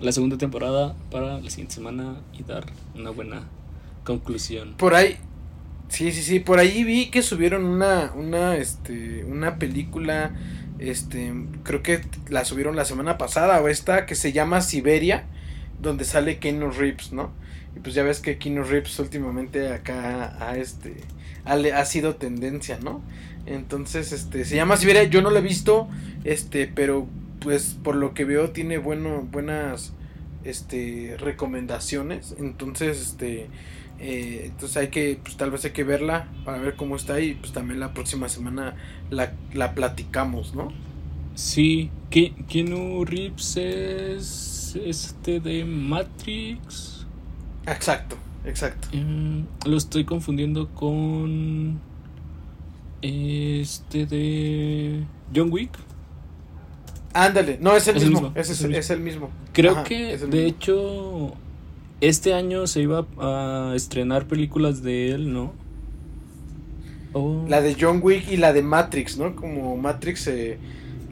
la 0.00 0.12
segunda 0.12 0.38
temporada 0.38 0.94
para 1.10 1.40
la 1.40 1.50
siguiente 1.50 1.74
semana 1.74 2.16
y 2.32 2.42
dar 2.42 2.66
una 2.94 3.10
buena 3.10 3.42
conclusión. 4.04 4.74
Por 4.76 4.94
ahí, 4.94 5.16
sí, 5.88 6.10
sí, 6.12 6.22
sí, 6.22 6.40
por 6.40 6.58
ahí 6.58 6.84
vi 6.84 7.10
que 7.10 7.22
subieron 7.22 7.64
una, 7.64 8.12
una, 8.14 8.56
este, 8.56 9.24
una 9.24 9.58
película, 9.58 10.32
este, 10.78 11.32
creo 11.62 11.82
que 11.82 12.00
la 12.28 12.44
subieron 12.44 12.76
la 12.76 12.84
semana 12.84 13.18
pasada 13.18 13.60
o 13.60 13.68
esta, 13.68 14.06
que 14.06 14.14
se 14.14 14.32
llama 14.32 14.62
Siberia, 14.62 15.26
donde 15.80 16.04
sale 16.04 16.38
Keanu 16.38 16.70
Reeves, 16.70 17.12
¿no? 17.12 17.32
Y 17.76 17.80
pues 17.80 17.94
ya 17.94 18.02
ves 18.02 18.20
que 18.20 18.38
Keanu 18.38 18.64
Reeves 18.64 18.98
últimamente 18.98 19.72
acá 19.72 20.36
a 20.40 20.56
este 20.56 20.96
ha, 21.44 21.54
ha 21.54 21.84
sido 21.84 22.16
tendencia, 22.16 22.78
¿no? 22.82 23.02
Entonces, 23.46 24.12
este, 24.12 24.44
se 24.44 24.56
llama 24.56 24.76
Siberia, 24.76 25.04
yo 25.04 25.22
no 25.22 25.30
lo 25.30 25.38
he 25.38 25.42
visto, 25.42 25.88
este, 26.24 26.66
pero 26.66 27.06
pues 27.40 27.76
por 27.82 27.96
lo 27.96 28.14
que 28.14 28.24
veo 28.24 28.50
tiene 28.50 28.78
bueno, 28.78 29.26
buenas 29.30 29.92
este 30.44 31.16
recomendaciones. 31.18 32.34
Entonces, 32.38 33.00
este 33.00 33.48
eh, 34.00 34.44
entonces 34.46 34.78
hay 34.78 34.88
que, 34.88 35.20
pues 35.22 35.36
tal 35.36 35.50
vez 35.50 35.64
hay 35.66 35.72
que 35.72 35.84
verla 35.84 36.26
para 36.44 36.58
ver 36.58 36.74
cómo 36.74 36.96
está 36.96 37.20
y 37.20 37.34
pues 37.34 37.52
también 37.52 37.80
la 37.80 37.92
próxima 37.92 38.30
semana 38.30 38.74
la, 39.10 39.34
la 39.52 39.74
platicamos, 39.74 40.54
¿no? 40.54 40.72
Sí, 41.34 41.90
Keanu 42.10 43.04
Reeves 43.04 43.56
es 43.58 44.78
este 44.84 45.40
de 45.40 45.66
Matrix. 45.66 47.06
Exacto, 47.66 48.16
exacto. 48.46 48.88
Mm, 48.92 49.42
lo 49.66 49.76
estoy 49.76 50.04
confundiendo 50.04 50.70
con 50.70 51.78
este 53.02 54.06
de 54.06 55.04
John 55.34 55.52
Wick. 55.52 55.78
Ándale, 57.12 57.58
no 57.60 57.76
es 57.76 57.88
el 57.88 57.96
mismo, 57.96 58.32
es, 58.34 58.90
el 58.90 59.00
mismo. 59.00 59.30
Creo 59.52 59.82
que 59.82 60.16
de 60.16 60.46
hecho 60.46 61.34
este 62.00 62.34
año 62.34 62.66
se 62.66 62.82
iba 62.82 63.06
a 63.18 63.72
estrenar 63.74 64.26
películas 64.26 64.82
de 64.82 65.10
él, 65.10 65.32
¿no? 65.32 65.52
La 67.48 67.60
de 67.60 67.76
John 67.78 68.00
Wick 68.02 68.30
y 68.30 68.36
la 68.36 68.52
de 68.52 68.62
Matrix, 68.62 69.18
¿no? 69.18 69.34
Como 69.34 69.76
Matrix 69.76 70.28
eh, 70.28 70.58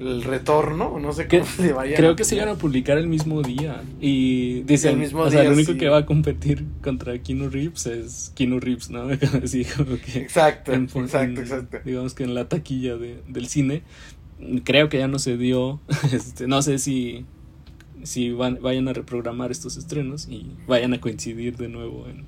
el 0.01 0.23
retorno, 0.23 0.99
no 1.01 1.13
sé 1.13 1.27
cómo 1.27 1.45
vaya. 1.75 1.97
Creo 1.97 2.15
que 2.15 2.25
se 2.25 2.37
iban 2.37 2.49
a 2.49 2.55
publicar 2.55 2.99
el 2.99 3.09
mismo 3.09 3.43
día. 3.43 3.83
Y 4.01 4.63
dice, 4.63 4.91
el 4.91 4.99
mismo 4.99 5.23
o 5.23 5.31
sea, 5.31 5.43
el 5.43 5.53
único 5.53 5.77
que 5.77 5.89
va 5.89 5.99
a 5.99 6.07
competir 6.07 6.65
contra 6.83 7.19
Keanu 7.19 7.51
Reeves 7.51 7.87
es 7.87 8.33
Keanu 8.37 8.61
Reeves, 8.61 8.91
¿no? 8.91 9.09
Así 9.43 9.65
como 9.65 9.97
que 9.99 10.21
exacto, 10.21 10.73
exacto, 10.73 11.41
exacto. 11.41 11.79
Digamos 11.85 12.15
que 12.15 12.25
en 12.25 12.35
la 12.35 12.49
taquilla 12.49 12.97
de, 12.97 13.21
del 13.27 13.49
cine. 13.49 13.83
Creo 14.65 14.89
que 14.89 14.99
ya 14.99 15.09
no 15.09 15.19
se 15.19 15.37
dio. 15.37 15.81
Este, 16.13 16.47
no 16.47 16.63
sé 16.63 16.79
si, 16.79 17.27
si 18.03 18.31
van, 18.33 18.59
vayan 18.61 18.89
a 18.89 18.93
reprogramar 18.93 19.51
estos 19.51 19.77
estrenos 19.77 20.29
y 20.29 20.53
vayan 20.67 20.95
a 20.95 21.01
coincidir 21.01 21.57
de 21.57 21.69
nuevo 21.69 22.07
en, 22.09 22.27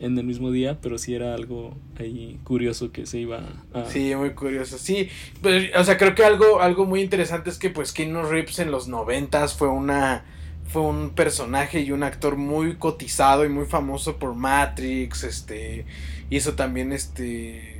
en 0.00 0.18
el 0.18 0.24
mismo 0.24 0.50
día, 0.50 0.78
pero 0.80 0.98
sí 0.98 1.14
era 1.14 1.34
algo 1.34 1.76
ahí 1.98 2.38
curioso 2.44 2.92
que 2.92 3.06
se 3.06 3.18
iba 3.18 3.40
a... 3.72 3.86
Sí, 3.86 4.14
muy 4.14 4.30
curioso, 4.30 4.78
sí, 4.78 5.08
pues, 5.42 5.70
o 5.76 5.84
sea, 5.84 5.96
creo 5.98 6.14
que 6.14 6.24
algo, 6.24 6.60
algo 6.60 6.84
muy 6.86 7.00
interesante 7.00 7.50
es 7.50 7.58
que 7.58 7.70
pues 7.70 7.92
Keanu 7.92 8.22
Reeves 8.22 8.58
en 8.58 8.70
los 8.70 8.88
noventas 8.88 9.54
fue 9.54 9.68
una... 9.68 10.24
Fue 10.70 10.82
un 10.82 11.10
personaje 11.10 11.80
y 11.80 11.92
un 11.92 12.02
actor 12.02 12.36
muy 12.36 12.74
cotizado 12.74 13.46
y 13.46 13.48
muy 13.48 13.64
famoso 13.64 14.18
por 14.18 14.34
Matrix, 14.34 15.24
este, 15.24 15.86
hizo 16.28 16.56
también 16.56 16.92
este 16.92 17.77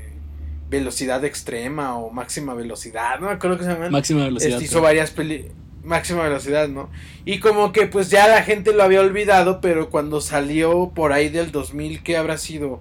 velocidad 0.69 1.25
extrema 1.25 1.97
o 1.97 2.11
máxima 2.11 2.55
velocidad, 2.55 3.21
no 3.21 3.39
creo 3.39 3.57
que 3.57 3.65
se 3.65 3.71
llama. 3.71 3.91
Máxima 3.91 4.25
velocidad. 4.25 4.55
Este, 4.55 4.65
hizo 4.65 4.81
varias 4.81 5.11
películas 5.11 5.53
máxima 5.89 6.23
velocidad, 6.23 6.69
¿no? 6.69 6.91
Y 7.25 7.41
como 7.41 7.73
que 7.73 7.87
pues 7.87 8.11
ya 8.11 8.29
la 8.29 8.43
gente 8.43 8.73
lo 8.73 8.83
había 8.83 9.01
olvidado, 9.01 9.61
pero 9.61 9.91
cuando 9.91 10.21
salió 10.21 10.93
por 10.95 11.13
ahí 11.13 11.31
del 11.31 11.51
2000, 11.51 12.03
que 12.03 12.17
habrá 12.17 12.37
sido 12.37 12.81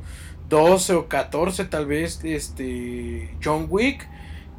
12 0.49 0.93
o 0.93 1.07
14 1.07 1.65
tal 1.65 1.85
vez, 1.85 2.19
este 2.23 3.33
John 3.43 3.67
Wick, 3.69 4.07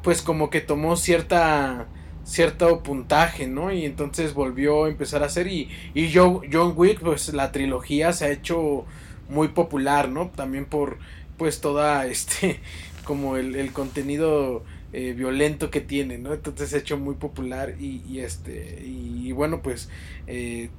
pues 0.03 0.21
como 0.21 0.49
que 0.49 0.61
tomó 0.61 0.97
cierta 0.97 1.87
cierto 2.23 2.83
puntaje, 2.83 3.47
¿no? 3.47 3.71
Y 3.71 3.85
entonces 3.85 4.33
volvió 4.33 4.85
a 4.85 4.89
empezar 4.89 5.23
a 5.23 5.27
hacer 5.27 5.47
y, 5.47 5.69
y 5.93 6.11
John, 6.13 6.41
John 6.51 6.73
Wick, 6.75 6.99
pues 6.99 7.33
la 7.33 7.51
trilogía 7.51 8.13
se 8.13 8.25
ha 8.25 8.29
hecho 8.29 8.85
muy 9.29 9.49
popular, 9.49 10.09
¿no? 10.09 10.29
También 10.35 10.65
por 10.65 10.97
pues 11.37 11.61
toda 11.61 12.05
este 12.05 12.59
como 13.03 13.37
el, 13.37 13.55
el 13.55 13.71
contenido 13.71 14.63
eh, 14.91 15.13
violento 15.15 15.69
que 15.69 15.81
tiene, 15.81 16.17
¿no? 16.17 16.33
Entonces 16.33 16.71
se 16.71 16.77
ha 16.77 16.79
hecho 16.79 16.97
muy 16.97 17.13
popular 17.13 17.75
y, 17.79 18.21
este 18.21 18.83
y, 18.83 19.31
bueno 19.33 19.61
pues 19.61 19.87
eh, 20.25 20.71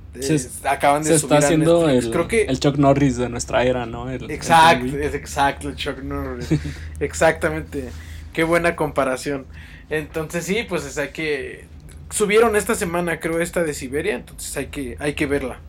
acaban 0.64 1.04
de 1.04 1.10
se 1.10 1.14
está 1.14 1.38
haciendo 1.38 1.88
el, 1.88 2.10
creo 2.10 2.26
que 2.26 2.42
el 2.42 2.58
Chuck 2.58 2.76
Norris 2.76 3.18
de 3.18 3.28
nuestra 3.28 3.62
era, 3.62 3.86
¿no? 3.86 4.10
exacto, 4.10 4.96
es 4.98 5.14
exacto 5.14 5.68
el 5.68 5.76
Chuck 5.76 6.02
Norris, 6.02 6.48
exactamente, 6.98 7.90
qué 8.32 8.42
buena 8.42 8.74
comparación. 8.74 9.46
Entonces 9.90 10.44
sí, 10.44 10.64
pues 10.68 10.84
es, 10.84 10.98
hay 10.98 11.10
que 11.10 11.66
subieron 12.10 12.56
esta 12.56 12.74
semana 12.74 13.20
creo 13.20 13.38
esta 13.38 13.62
de 13.62 13.74
Siberia, 13.74 14.16
entonces 14.16 14.56
hay 14.56 14.66
que 14.66 14.96
hay 14.98 15.14
que 15.14 15.26
verla. 15.26 15.60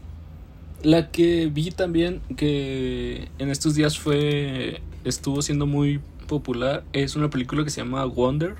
La 0.82 1.12
que 1.12 1.48
vi 1.54 1.70
también 1.70 2.22
que 2.36 3.28
en 3.38 3.52
estos 3.52 3.76
días 3.76 4.00
fue 4.00 4.82
estuvo 5.04 5.44
siendo 5.44 5.68
muy 5.68 6.00
popular 6.32 6.86
es 6.94 7.18
una 7.18 7.30
película 7.30 7.66
que 7.66 7.70
se 7.70 7.82
llama 7.82 8.06
Wonder. 8.06 8.56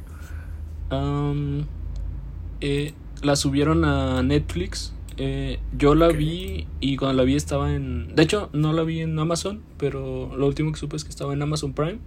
Eh, 2.60 2.94
la 3.24 3.36
subieron 3.38 3.86
a 3.86 4.22
Netflix. 4.24 4.94
Eh, 5.16 5.60
yo 5.78 5.96
la 5.96 6.10
vi 6.10 6.68
y 6.82 6.98
cuando 6.98 7.16
la 7.16 7.24
vi 7.24 7.36
estaba 7.36 7.74
en... 7.74 8.14
De 8.14 8.24
hecho, 8.24 8.50
no 8.52 8.74
la 8.74 8.84
vi 8.84 9.00
en 9.00 9.18
Amazon, 9.18 9.62
pero 9.78 10.36
lo 10.36 10.48
último 10.48 10.74
que 10.74 10.80
supe 10.80 10.98
es 10.98 11.06
que 11.06 11.12
estaba 11.12 11.32
en 11.34 11.42
Amazon 11.42 11.72
Prime. 11.72 12.00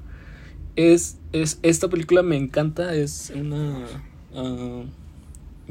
Es, 0.77 1.19
es 1.33 1.61
esta 1.63 1.89
película 1.89 2.23
me 2.23 2.37
encanta, 2.37 2.95
es 2.95 3.33
una 3.35 3.87
ah, 4.35 4.83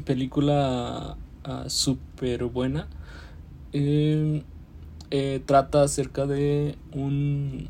película 0.04 1.16
uh, 1.46 1.70
súper 1.70 2.46
buena. 2.46 2.88
Em, 3.72 4.42
eh, 5.10 5.40
trata 5.46 5.82
acerca 5.82 6.26
de 6.26 6.76
un 6.92 7.68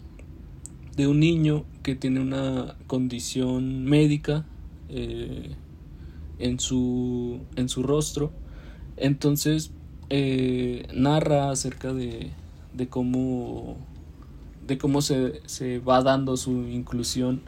de 0.96 1.08
un 1.08 1.18
niño 1.18 1.64
que 1.84 1.94
tiene 1.94 2.18
una 2.18 2.76
condición 2.88 3.84
médica 3.84 4.46
eh, 4.88 5.50
en, 6.40 6.58
su, 6.58 7.42
en 7.54 7.68
su 7.68 7.84
rostro. 7.84 8.32
Entonces 8.96 9.70
eh, 10.08 10.88
narra 10.94 11.50
acerca 11.50 11.92
de, 11.92 12.30
de 12.72 12.88
cómo, 12.88 13.76
de 14.66 14.78
cómo 14.78 15.02
se, 15.02 15.42
se, 15.46 15.78
va 15.78 16.02
dando 16.02 16.36
su 16.38 16.52
inclusión 16.68 17.42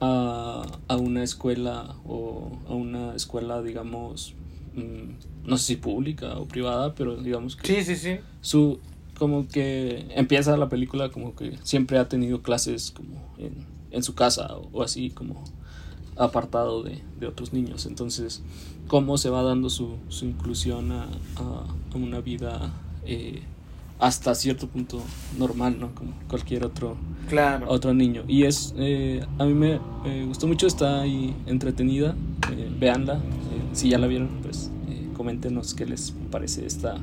a, 0.00 0.64
a, 0.88 0.96
una 0.96 1.22
escuela 1.22 1.96
o 2.06 2.58
a 2.68 2.72
una 2.72 3.14
escuela, 3.14 3.62
digamos, 3.62 4.34
mm, 4.74 5.48
no 5.48 5.58
sé 5.58 5.64
si 5.64 5.76
pública 5.76 6.38
o 6.38 6.46
privada, 6.46 6.94
pero 6.94 7.16
digamos 7.16 7.56
que 7.56 7.66
sí, 7.66 7.84
sí, 7.84 7.96
sí. 7.96 8.20
Su, 8.40 8.80
como 9.18 9.48
que 9.48 10.06
empieza 10.10 10.56
la 10.56 10.68
película 10.68 11.10
como 11.10 11.34
que 11.34 11.58
siempre 11.62 11.98
ha 11.98 12.08
tenido 12.08 12.42
clases 12.42 12.90
como 12.90 13.34
en, 13.38 13.66
en 13.90 14.02
su 14.02 14.14
casa 14.14 14.56
o, 14.72 14.82
así 14.82 15.10
como 15.10 15.42
apartado 16.16 16.82
de, 16.82 17.02
de, 17.20 17.26
otros 17.26 17.52
niños. 17.52 17.86
Entonces, 17.86 18.42
cómo 18.88 19.18
se 19.18 19.30
va 19.30 19.42
dando 19.42 19.68
su, 19.70 19.96
su 20.08 20.24
inclusión 20.24 20.92
a, 20.92 21.04
a, 21.36 21.66
una 21.94 22.20
vida 22.20 22.72
eh, 23.04 23.42
hasta 23.98 24.34
cierto 24.34 24.68
punto 24.68 25.02
normal, 25.38 25.78
¿no? 25.80 25.94
Como 25.94 26.12
cualquier 26.28 26.64
otro, 26.64 26.96
claro. 27.28 27.66
otro 27.68 27.94
niño. 27.94 28.24
Y 28.28 28.44
es, 28.44 28.74
eh, 28.76 29.24
a 29.38 29.44
mí 29.44 29.54
me 29.54 29.80
gustó 30.26 30.46
mucho, 30.46 30.66
está 30.66 31.00
ahí 31.02 31.34
entretenida, 31.46 32.14
eh, 32.52 32.70
véanla, 32.78 33.14
eh, 33.14 33.20
si 33.72 33.88
ya 33.90 33.98
la 33.98 34.06
vieron, 34.06 34.28
pues 34.42 34.70
coméntenos 35.16 35.72
qué 35.72 35.86
les 35.86 36.12
parece 36.30 36.66
esta 36.66 36.98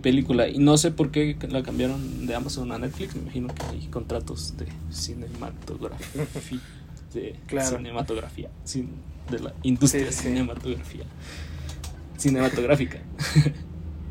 película. 0.00 0.48
Y 0.48 0.58
no 0.58 0.76
sé 0.76 0.90
por 0.90 1.10
qué 1.10 1.36
la 1.48 1.62
cambiaron 1.62 2.26
de 2.26 2.34
Amazon 2.34 2.72
a 2.72 2.78
Netflix. 2.78 3.14
Me 3.14 3.22
imagino 3.22 3.54
que 3.54 3.62
hay 3.70 3.86
contratos 3.86 4.56
de 4.56 4.66
cinematografía. 4.90 6.60
De 7.14 7.34
cinematografía. 7.48 8.50
de 9.30 9.38
la 9.38 9.54
industria 9.62 10.12
cinematografía. 10.12 11.04
Cinematográfica. 12.16 12.98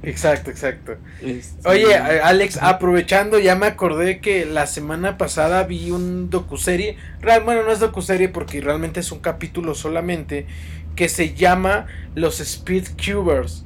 Exacto, 0.01 0.49
exacto. 0.49 0.95
Este, 1.21 1.67
Oye, 1.67 1.93
Alex, 1.93 2.57
aprovechando, 2.61 3.37
ya 3.37 3.55
me 3.55 3.65
acordé 3.65 4.21
que 4.21 4.45
la 4.45 4.65
semana 4.65 5.17
pasada 5.17 5.63
vi 5.65 5.91
un 5.91 6.29
docuserie. 6.29 6.95
Bueno, 7.43 7.63
no 7.63 7.71
es 7.71 7.79
docuserie 7.79 8.29
porque 8.29 8.61
realmente 8.61 9.01
es 9.01 9.11
un 9.11 9.19
capítulo 9.19 9.75
solamente. 9.75 10.45
Que 10.95 11.09
se 11.09 11.33
llama 11.33 11.87
Los 12.15 12.39
Speed 12.39 12.87
Cubers 12.97 13.65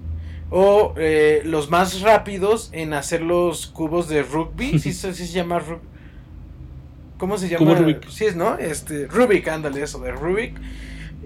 o 0.55 0.93
eh, 0.97 1.41
los 1.45 1.71
más 1.71 2.01
rápidos 2.01 2.69
en 2.73 2.93
hacer 2.93 3.21
los 3.21 3.65
cubos 3.65 4.07
de 4.07 4.21
rugby. 4.21 4.77
¿Sí, 4.77 4.93
se 4.93 5.11
llama 5.27 5.57
rugby? 5.57 5.93
¿Cómo 7.17 7.37
se 7.37 7.49
llama? 7.49 7.73
Rubik. 7.73 8.09
Sí, 8.09 8.25
¿no? 8.35 8.57
Este, 8.57 9.07
Rubik, 9.07 9.47
ándale, 9.47 9.81
eso 9.81 9.97
de 9.99 10.11
Rubik. 10.11 10.59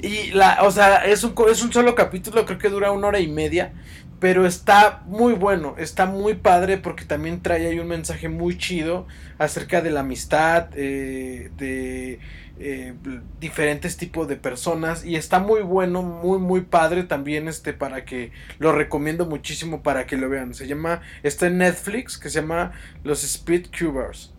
Y 0.01 0.31
la, 0.31 0.59
o 0.61 0.71
sea, 0.71 1.05
es 1.05 1.23
un, 1.23 1.33
es 1.49 1.63
un 1.63 1.73
solo 1.73 1.95
capítulo, 1.95 2.45
creo 2.45 2.59
que 2.59 2.69
dura 2.69 2.91
una 2.91 3.07
hora 3.07 3.19
y 3.19 3.27
media. 3.27 3.73
Pero 4.19 4.45
está 4.45 5.03
muy 5.07 5.33
bueno, 5.33 5.75
está 5.77 6.05
muy 6.05 6.35
padre 6.35 6.77
porque 6.77 7.03
también 7.03 7.41
trae 7.41 7.67
ahí 7.67 7.79
un 7.79 7.87
mensaje 7.87 8.29
muy 8.29 8.57
chido 8.57 9.07
acerca 9.39 9.81
de 9.81 9.91
la 9.91 10.01
amistad, 10.01 10.69
eh, 10.75 11.51
de 11.57 12.19
eh, 12.59 12.93
diferentes 13.39 13.97
tipos 13.97 14.27
de 14.27 14.35
personas 14.35 15.05
y 15.05 15.15
está 15.15 15.39
muy 15.39 15.61
bueno, 15.61 16.01
muy 16.01 16.39
muy 16.39 16.61
padre 16.61 17.03
también 17.03 17.47
este 17.47 17.73
para 17.73 18.03
que 18.03 18.31
lo 18.57 18.71
recomiendo 18.71 19.25
muchísimo 19.25 19.83
para 19.83 20.07
que 20.07 20.17
lo 20.17 20.29
vean. 20.29 20.53
Se 20.53 20.67
llama 20.67 21.01
está 21.23 21.47
en 21.47 21.59
Netflix 21.59 22.17
que 22.17 22.29
se 22.29 22.41
llama 22.41 22.71
Los 23.03 23.23
Speed 23.23 23.67
Cubers. 23.77 24.33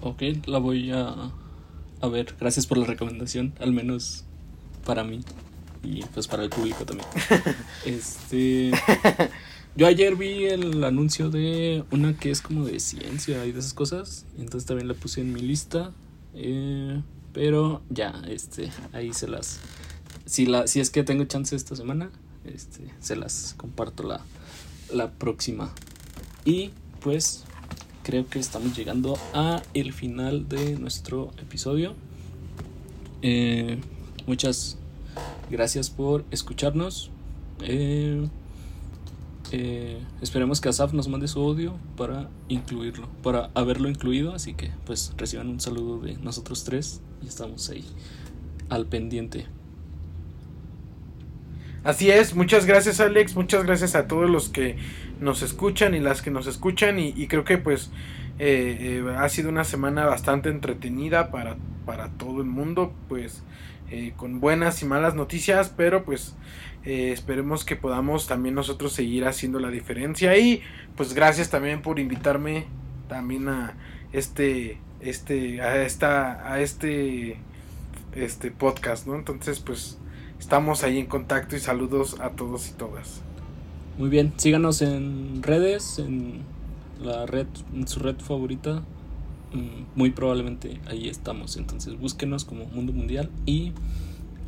Ok, 0.00 0.22
la 0.46 0.58
voy 0.58 0.90
a 0.90 1.30
a 2.00 2.08
ver. 2.08 2.34
Gracias 2.38 2.66
por 2.66 2.78
la 2.78 2.86
recomendación, 2.86 3.54
al 3.60 3.72
menos 3.72 4.24
para 4.84 5.04
mí 5.04 5.20
y 5.84 6.02
pues 6.14 6.28
para 6.28 6.42
el 6.42 6.50
público 6.50 6.84
también. 6.84 7.08
este 7.86 8.72
yo 9.74 9.86
ayer 9.86 10.16
vi 10.16 10.44
el 10.44 10.84
anuncio 10.84 11.30
de 11.30 11.84
una 11.90 12.14
que 12.14 12.30
es 12.30 12.42
como 12.42 12.64
de 12.64 12.78
ciencia 12.80 13.44
y 13.46 13.52
de 13.52 13.58
esas 13.58 13.72
cosas, 13.72 14.26
entonces 14.36 14.66
también 14.66 14.88
la 14.88 14.94
puse 14.94 15.20
en 15.20 15.32
mi 15.32 15.40
lista. 15.40 15.92
Eh, 16.34 17.00
pero 17.32 17.82
ya, 17.90 18.22
este, 18.28 18.70
ahí 18.92 19.12
se 19.12 19.28
las. 19.28 19.60
Si, 20.26 20.46
la, 20.46 20.66
si 20.66 20.80
es 20.80 20.90
que 20.90 21.02
tengo 21.02 21.24
chance 21.24 21.56
esta 21.56 21.76
semana, 21.76 22.10
este, 22.44 22.90
se 23.00 23.16
las 23.16 23.54
comparto 23.56 24.02
la, 24.02 24.20
la 24.92 25.10
próxima. 25.10 25.72
Y 26.44 26.70
pues 27.00 27.44
creo 28.02 28.26
que 28.28 28.38
estamos 28.38 28.76
llegando 28.76 29.16
a 29.32 29.62
el 29.74 29.92
final 29.92 30.48
de 30.48 30.76
nuestro 30.76 31.30
episodio. 31.38 31.94
Eh, 33.22 33.78
muchas 34.26 34.76
gracias 35.50 35.90
por 35.90 36.24
escucharnos. 36.30 37.10
Eh, 37.60 38.26
eh, 39.52 40.00
esperemos 40.20 40.60
que 40.60 40.68
Asaf 40.68 40.92
nos 40.92 41.08
mande 41.08 41.28
su 41.28 41.40
audio 41.40 41.76
para 41.96 42.28
incluirlo, 42.48 43.08
para 43.22 43.50
haberlo 43.54 43.88
incluido. 43.88 44.34
Así 44.34 44.54
que 44.54 44.70
pues 44.84 45.12
reciban 45.16 45.48
un 45.48 45.60
saludo 45.60 45.98
de 46.00 46.16
nosotros 46.18 46.64
tres 46.64 47.00
y 47.22 47.28
estamos 47.28 47.68
ahí 47.70 47.84
al 48.68 48.86
pendiente. 48.86 49.46
Así 51.84 52.10
es, 52.10 52.34
muchas 52.34 52.64
gracias 52.64 53.00
Alex, 53.00 53.34
muchas 53.34 53.64
gracias 53.64 53.94
a 53.96 54.06
todos 54.06 54.30
los 54.30 54.48
que 54.48 54.76
nos 55.20 55.42
escuchan 55.42 55.94
y 55.94 56.00
las 56.00 56.22
que 56.22 56.30
nos 56.30 56.46
escuchan 56.46 56.98
y, 56.98 57.26
creo 57.26 57.44
que 57.44 57.58
pues 57.58 57.90
eh, 58.38 59.02
eh, 59.04 59.14
ha 59.18 59.28
sido 59.28 59.48
una 59.48 59.64
semana 59.64 60.06
bastante 60.06 60.48
entretenida 60.48 61.30
para, 61.30 61.56
para 61.84 62.08
todo 62.10 62.40
el 62.40 62.46
mundo, 62.46 62.92
pues 63.08 63.42
con 64.16 64.40
buenas 64.40 64.80
y 64.80 64.86
malas 64.86 65.14
noticias, 65.14 65.68
pero 65.76 66.02
pues 66.02 66.34
eh, 66.84 67.12
esperemos 67.12 67.64
que 67.64 67.76
podamos 67.76 68.26
también 68.26 68.54
nosotros 68.54 68.92
seguir 68.92 69.26
haciendo 69.26 69.60
la 69.60 69.70
diferencia. 69.70 70.36
Y 70.36 70.62
pues 70.96 71.14
gracias 71.14 71.50
también 71.50 71.82
por 71.82 71.98
invitarme 71.98 72.66
también 73.08 73.48
a 73.48 73.74
este, 74.12 74.78
este, 75.00 75.60
a 75.60 75.82
esta, 75.82 76.52
a 76.52 76.60
este, 76.60 77.36
este 78.14 78.50
podcast, 78.50 79.06
¿no? 79.06 79.14
Entonces, 79.16 79.60
pues 79.60 79.98
estamos 80.38 80.84
ahí 80.84 80.98
en 80.98 81.06
contacto 81.06 81.56
y 81.56 81.60
saludos 81.60 82.18
a 82.20 82.30
todos 82.30 82.68
y 82.68 82.72
todas. 82.72 83.22
Muy 83.98 84.08
bien, 84.08 84.32
síganos 84.36 84.82
en 84.82 85.42
redes, 85.42 85.98
en 85.98 86.42
la 87.02 87.26
red, 87.26 87.46
en 87.74 87.86
su 87.86 88.00
red 88.00 88.16
favorita. 88.16 88.82
Mm, 89.52 89.84
muy 89.94 90.10
probablemente 90.10 90.80
ahí 90.86 91.08
estamos. 91.08 91.56
Entonces 91.56 91.98
búsquenos 91.98 92.44
como 92.44 92.64
Mundo 92.66 92.92
Mundial 92.92 93.30
y 93.44 93.72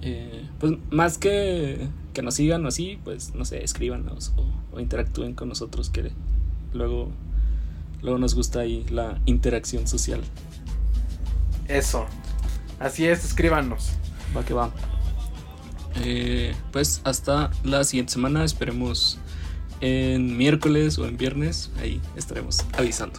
eh, 0.00 0.48
pues 0.58 0.72
más 0.90 1.18
que 1.18 1.88
que 2.14 2.22
nos 2.22 2.34
sigan 2.34 2.64
así, 2.64 2.98
pues 3.04 3.34
no 3.34 3.44
sé, 3.44 3.62
escríbanos 3.62 4.32
o, 4.36 4.80
interactúen 4.80 5.34
con 5.34 5.48
nosotros 5.48 5.90
que 5.90 6.10
luego, 6.72 7.10
luego 8.04 8.18
nos 8.18 8.34
gusta 8.34 8.60
ahí 8.60 8.86
la 8.90 9.20
interacción 9.26 9.88
social. 9.88 10.22
Eso. 11.66 12.06
Así 12.78 13.06
es, 13.06 13.24
escríbanos. 13.24 13.92
Va 14.36 14.44
que 14.44 14.54
va. 14.54 14.70
Eh, 16.04 16.54
pues 16.70 17.00
hasta 17.04 17.50
la 17.64 17.82
siguiente 17.84 18.12
semana, 18.12 18.44
esperemos 18.44 19.18
en 19.80 20.36
miércoles 20.36 20.98
o 20.98 21.06
en 21.06 21.16
viernes, 21.16 21.70
ahí 21.80 22.00
estaremos 22.16 22.64
avisando. 22.76 23.18